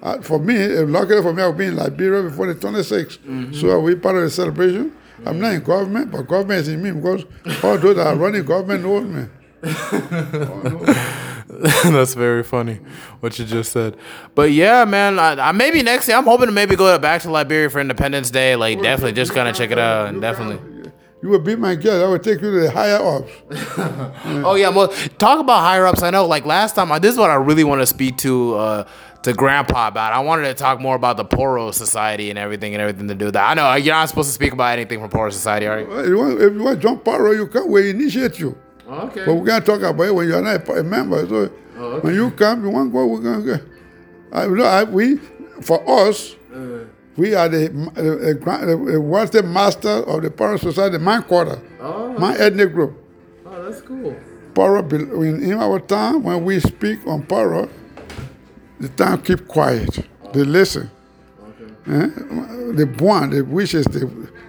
[0.04, 3.56] Uh, for me, uh, luckily for me, I've been in Liberia before the 26th.
[3.56, 4.92] So I'll be part of the celebration.
[5.26, 7.24] I'm not in government, but government is in me because
[7.64, 9.28] all those that are running government know me.
[11.84, 12.80] That's very funny
[13.22, 13.96] what you just said.
[14.36, 17.32] But yeah, man, I, I, maybe next year I'm hoping to maybe go back to
[17.32, 18.58] Liberia for Independence Day.
[18.58, 20.60] Like definitely, just gonna check it out and definitely.
[21.22, 22.04] You will be my guest.
[22.04, 23.32] I will take you to the higher ups.
[24.46, 26.04] Oh yeah, well, talk about higher ups.
[26.04, 28.56] I know, like last time, I, this is what I really want to speak to
[28.56, 28.88] uh,
[29.24, 30.14] to Grandpa about.
[30.14, 33.26] I wanted to talk more about the Poro Society and everything and everything to do
[33.26, 33.50] with that.
[33.50, 36.00] I know you're not supposed to speak about anything from Poro Society, are you?
[36.00, 37.72] If you want, if you want John Poro, you come.
[37.72, 38.58] We initiate you.
[38.88, 39.26] Okay.
[39.26, 41.26] But we can't talk about it when you're not a member.
[41.28, 43.66] So oh, when you come, you want to go, we're going to go.
[44.34, 45.18] I, know, I, we,
[45.62, 46.84] for us, uh.
[47.16, 52.14] we are the, the, the, the, the master of the Poro Society, my quarter, Oh.
[52.20, 53.00] my ethnic group.
[53.46, 54.16] Oh, that's cool.
[54.54, 54.92] Bel-
[55.22, 57.70] in, in our town, when we speak on Poro,
[58.84, 60.06] the town keep quiet.
[60.34, 60.90] They listen.
[61.88, 62.08] Eh?
[62.80, 64.00] The Boan, the wishes, the,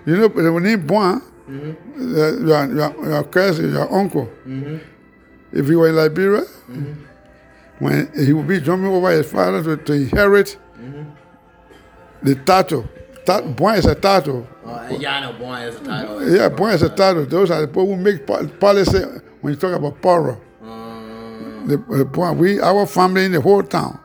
[0.07, 4.29] you know, the name Boan, uh, your, your, your cousin, your uncle.
[5.53, 6.45] If he were in Liberia,
[7.79, 10.57] when he would be jumping over his father to, to inherit
[12.23, 12.89] the title.
[13.27, 14.47] Ta- Boan is a title.
[14.65, 16.35] Uh, yeah, I know Boy is a title.
[16.37, 17.25] Yeah, Boan is a title.
[17.27, 18.27] Those are the people who make
[18.61, 19.01] policy
[19.41, 20.41] when you talk about Poro.
[21.67, 23.99] The, the Boan, we, our family in the whole town,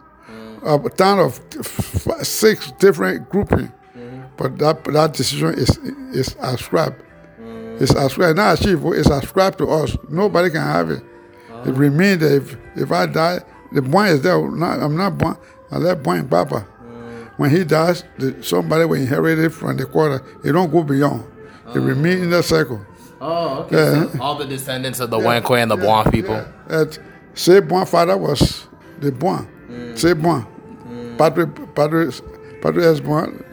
[0.64, 4.22] a town of f- six different grouping, mm-hmm.
[4.38, 5.78] but that that decision is
[6.14, 7.02] is ascribed.
[7.40, 7.84] Mm-hmm.
[7.84, 9.98] It's ascribed, not achieved, it's ascribed to us.
[10.10, 11.04] Nobody can have it.
[11.50, 11.70] Uh-huh.
[11.70, 13.40] It remains that if, if I die,
[13.72, 14.40] the Boan is there.
[14.52, 15.38] Not, I'm not Boan.
[15.72, 16.66] I left Boan in Bapa.
[16.66, 17.26] Mm-hmm.
[17.38, 20.24] when he dies, the, somebody will inherit it from the quarter.
[20.44, 21.24] It don't go beyond.
[21.70, 21.82] It oh.
[21.82, 22.86] remains in the circle.
[23.22, 23.76] Oh, okay.
[23.76, 24.12] Yeah.
[24.12, 26.36] So all the descendants of the Weanquoi and the Boan people.
[26.36, 26.82] Yeah.
[26.82, 27.00] And
[27.34, 28.68] say Boan father was
[29.00, 29.48] the Boan.
[29.70, 29.98] Mm.
[29.98, 30.46] Say Boan.
[30.88, 31.18] Mm.
[31.18, 32.14] Patrick, Patrick,
[32.62, 33.00] Patrick S.
[33.00, 33.46] Boan.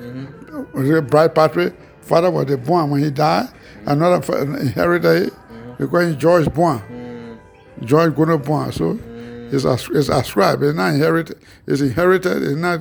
[0.72, 1.74] Was it Bright Patrick?
[2.01, 3.47] Father was the Boan when he died.
[3.84, 3.93] Mm.
[3.93, 5.32] Another fa- inherited it
[5.78, 7.38] because he's George Boan.
[7.84, 8.72] George Gunnar Boan.
[8.72, 8.98] So
[9.52, 10.62] it's, as, it's ascribed.
[10.62, 11.38] It's not inherited.
[11.66, 12.43] It's inherited.
[12.43, 12.80] It's not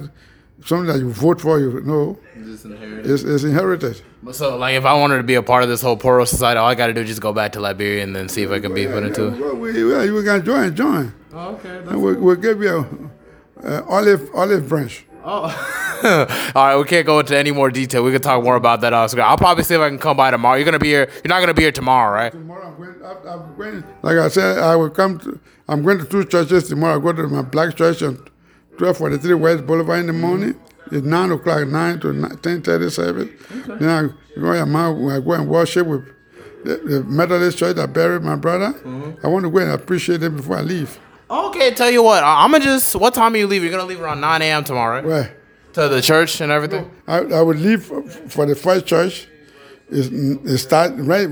[0.64, 1.60] something that you vote for.
[1.60, 2.18] You know.
[2.38, 4.02] It's, it's inherited.
[4.32, 6.68] So, like, if I wanted to be a part of this whole Poro society, all
[6.68, 8.60] I got to do is just go back to Liberia and then see if I
[8.60, 9.40] can be put into it.
[9.40, 11.14] Well, we, well, you can join, join.
[11.32, 11.70] Oh, okay.
[11.70, 12.82] That's And we'll, we'll give you a,
[13.64, 15.06] a olive olive branch.
[15.23, 15.44] Oh.
[16.56, 18.03] all right, we can't go into any more detail.
[18.03, 19.26] We can talk more about that uh, off screen.
[19.26, 20.56] I'll probably see if I can come by tomorrow.
[20.56, 21.10] You're gonna be here.
[21.23, 22.32] You're not gonna be here tomorrow, right?
[22.32, 23.84] Tomorrow I'm going, I'm, I'm going.
[24.03, 25.19] Like I said, I will come.
[25.19, 26.99] To, I'm going to two churches tomorrow.
[26.99, 28.18] I go to my black church on
[28.77, 30.60] 1243 West Boulevard in the morning.
[30.91, 33.30] It's nine o'clock, nine to ten thirty service.
[33.65, 36.06] Then I go, I go and worship with
[36.64, 38.73] the, the Methodist church that buried my brother.
[38.73, 39.26] Mm-hmm.
[39.26, 40.99] I want to go and appreciate them before I leave.
[41.30, 42.95] Okay, tell you what, I'm gonna just.
[42.95, 43.69] What time are you leaving?
[43.69, 44.64] You're gonna leave around 9 a.m.
[44.64, 45.06] tomorrow, right?
[45.06, 45.38] Where?
[45.73, 46.89] To the church and everything.
[47.07, 49.27] I, I would leave for, for the first church.
[49.89, 51.27] It's, it start right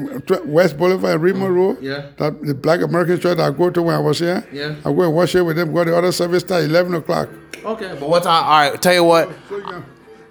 [0.46, 1.82] West Boulevard, Remo mm, Road.
[1.82, 2.10] Yeah.
[2.18, 4.46] That, the Black American church I go to when I was here.
[4.52, 4.76] Yeah.
[4.86, 5.74] I go and worship with them.
[5.74, 7.30] Go to the other service start eleven o'clock.
[7.64, 7.96] Okay.
[8.00, 8.44] But what time?
[8.44, 9.30] All right, tell you what.
[9.50, 9.84] So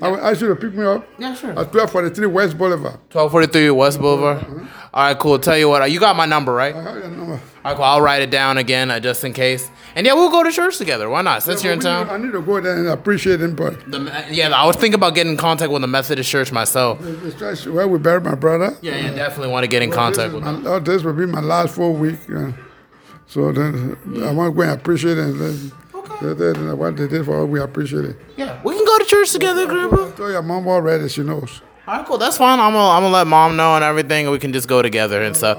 [0.02, 1.58] I will ask you to pick me up Yeah, sure.
[1.58, 2.94] at twelve forty three West Boulevard.
[3.12, 4.38] 1243 West Boulevard.
[4.38, 4.66] Uh-huh.
[4.92, 5.38] All right, cool.
[5.38, 6.74] Tell you what, you got my number, right?
[6.74, 7.40] I have your number.
[7.64, 9.70] I'll write it down again uh, just in case.
[9.94, 11.08] And yeah, we'll go to church together.
[11.08, 11.42] Why not?
[11.42, 12.10] Since you're in We need- town.
[12.10, 15.14] I need to go there and appreciate them, but The, yeah, I was thinking about
[15.14, 17.00] getting in contact with the Methodist church myself.
[17.00, 18.76] the church where we buried my brother.
[18.80, 20.66] Yeah, yeah, definitely want to get in contact with My- them.
[20.66, 22.18] oh, this will be my last full week.
[22.34, 22.52] uh,
[23.26, 25.24] so then I want to go and appreciate it.
[25.24, 25.72] And then,
[26.22, 28.16] that- that- what they did for us, we appreciate it.
[28.36, 30.08] Yeah, we can go to church together, Grandpa.
[30.08, 31.60] I told your mom already, she knows.
[31.86, 32.16] All right, cool.
[32.18, 32.58] That's fine.
[32.60, 35.20] I'm gonna, I'm gonna let mom know and everything, and we can just go together
[35.22, 35.58] and stuff.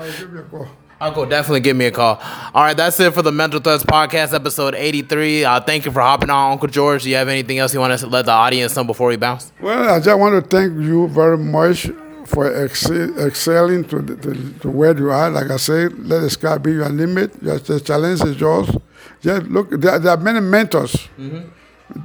[1.04, 1.26] I'll give you a call.
[1.26, 1.30] All right, cool.
[1.30, 2.16] Definitely give me a call.
[2.54, 5.44] All right, that's it for the Mental Threads Podcast, episode 83.
[5.44, 7.04] Uh, thank you for hopping on, Uncle George.
[7.04, 9.52] Do you have anything else you want to let the audience know before we bounce?
[9.60, 11.90] Well, I just want to thank you very much
[12.26, 15.30] for excel, excelling to, the, to, to where you are.
[15.30, 17.44] Like I said, let the sky be your limit.
[17.44, 18.70] Just the challenge is yours.
[19.22, 21.10] Just look, there, there are many mentors.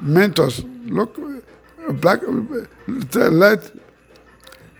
[0.02, 0.64] Mentors.
[0.86, 1.16] Look,
[2.00, 2.20] black.
[3.14, 3.70] Let.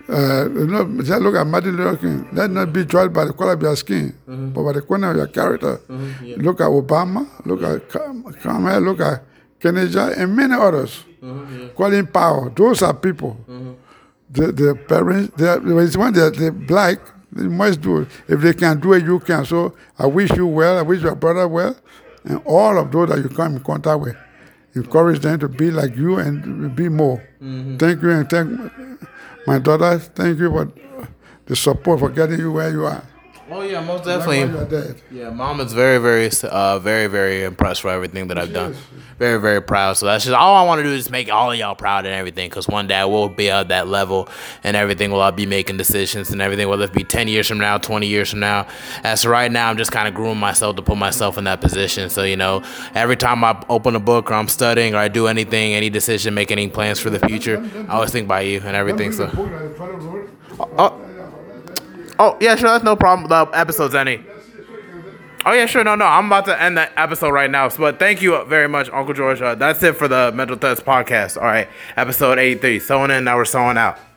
[0.09, 2.29] Uh, you know, just look at Martin Luther King.
[2.33, 4.51] Let not be judged by the color of your skin, mm-hmm.
[4.51, 5.77] but by the corner of your character.
[5.77, 7.29] Mm-hmm, look at Obama.
[7.45, 8.81] Look at Kam- Kamala.
[8.81, 9.23] Look at
[9.61, 11.05] Kennedy and many others.
[11.23, 12.51] Mm-hmm, Colin Powell.
[12.57, 13.37] Those are people.
[14.31, 16.99] The, the parents, they are, when they're, they're black,
[17.33, 18.09] they must do it.
[18.29, 19.45] If they can do it, you can.
[19.45, 20.79] So I wish you well.
[20.79, 21.77] I wish your brother well.
[22.25, 24.17] And all of those that you come in contact with,
[24.75, 27.23] encourage them to be like you and be more.
[27.41, 28.73] Thank you and thank
[29.49, 29.99] my daughter.
[29.99, 30.71] Thank you for
[31.47, 33.03] the support for getting you where you are.
[33.51, 35.01] Oh yeah, most definitely.
[35.11, 38.75] Yeah, mom is very, very, uh, very, very impressed for everything that I've done.
[39.19, 39.95] Very, very proud.
[39.97, 42.15] So that's just all I want to do is make all of y'all proud and
[42.15, 42.49] everything.
[42.49, 44.29] Because one day I will be at that level
[44.63, 45.11] and everything.
[45.11, 46.69] Will I be making decisions and everything?
[46.69, 48.69] Whether it be ten years from now, twenty years from now.
[49.03, 51.61] As of right now, I'm just kind of grooming myself to put myself in that
[51.61, 52.11] position.
[52.11, 52.63] So you know,
[52.95, 56.35] every time I open a book or I'm studying or I do anything, any decision,
[56.35, 59.11] make any plans for the future, I always think about you and everything.
[59.11, 59.29] So.
[60.61, 61.01] Oh,
[62.21, 62.69] oh yeah, sure.
[62.69, 63.29] That's no problem.
[63.29, 64.25] The episode's ending.
[65.47, 65.85] Oh yeah, sure.
[65.85, 66.05] No, no.
[66.05, 67.69] I'm about to end that episode right now.
[67.71, 69.41] But thank you very much, Uncle George.
[69.41, 71.37] Uh, that's it for the Mental Threads podcast.
[71.37, 72.81] All right, episode 83.
[72.81, 73.25] Sewing in.
[73.25, 73.99] Now we're sewing out.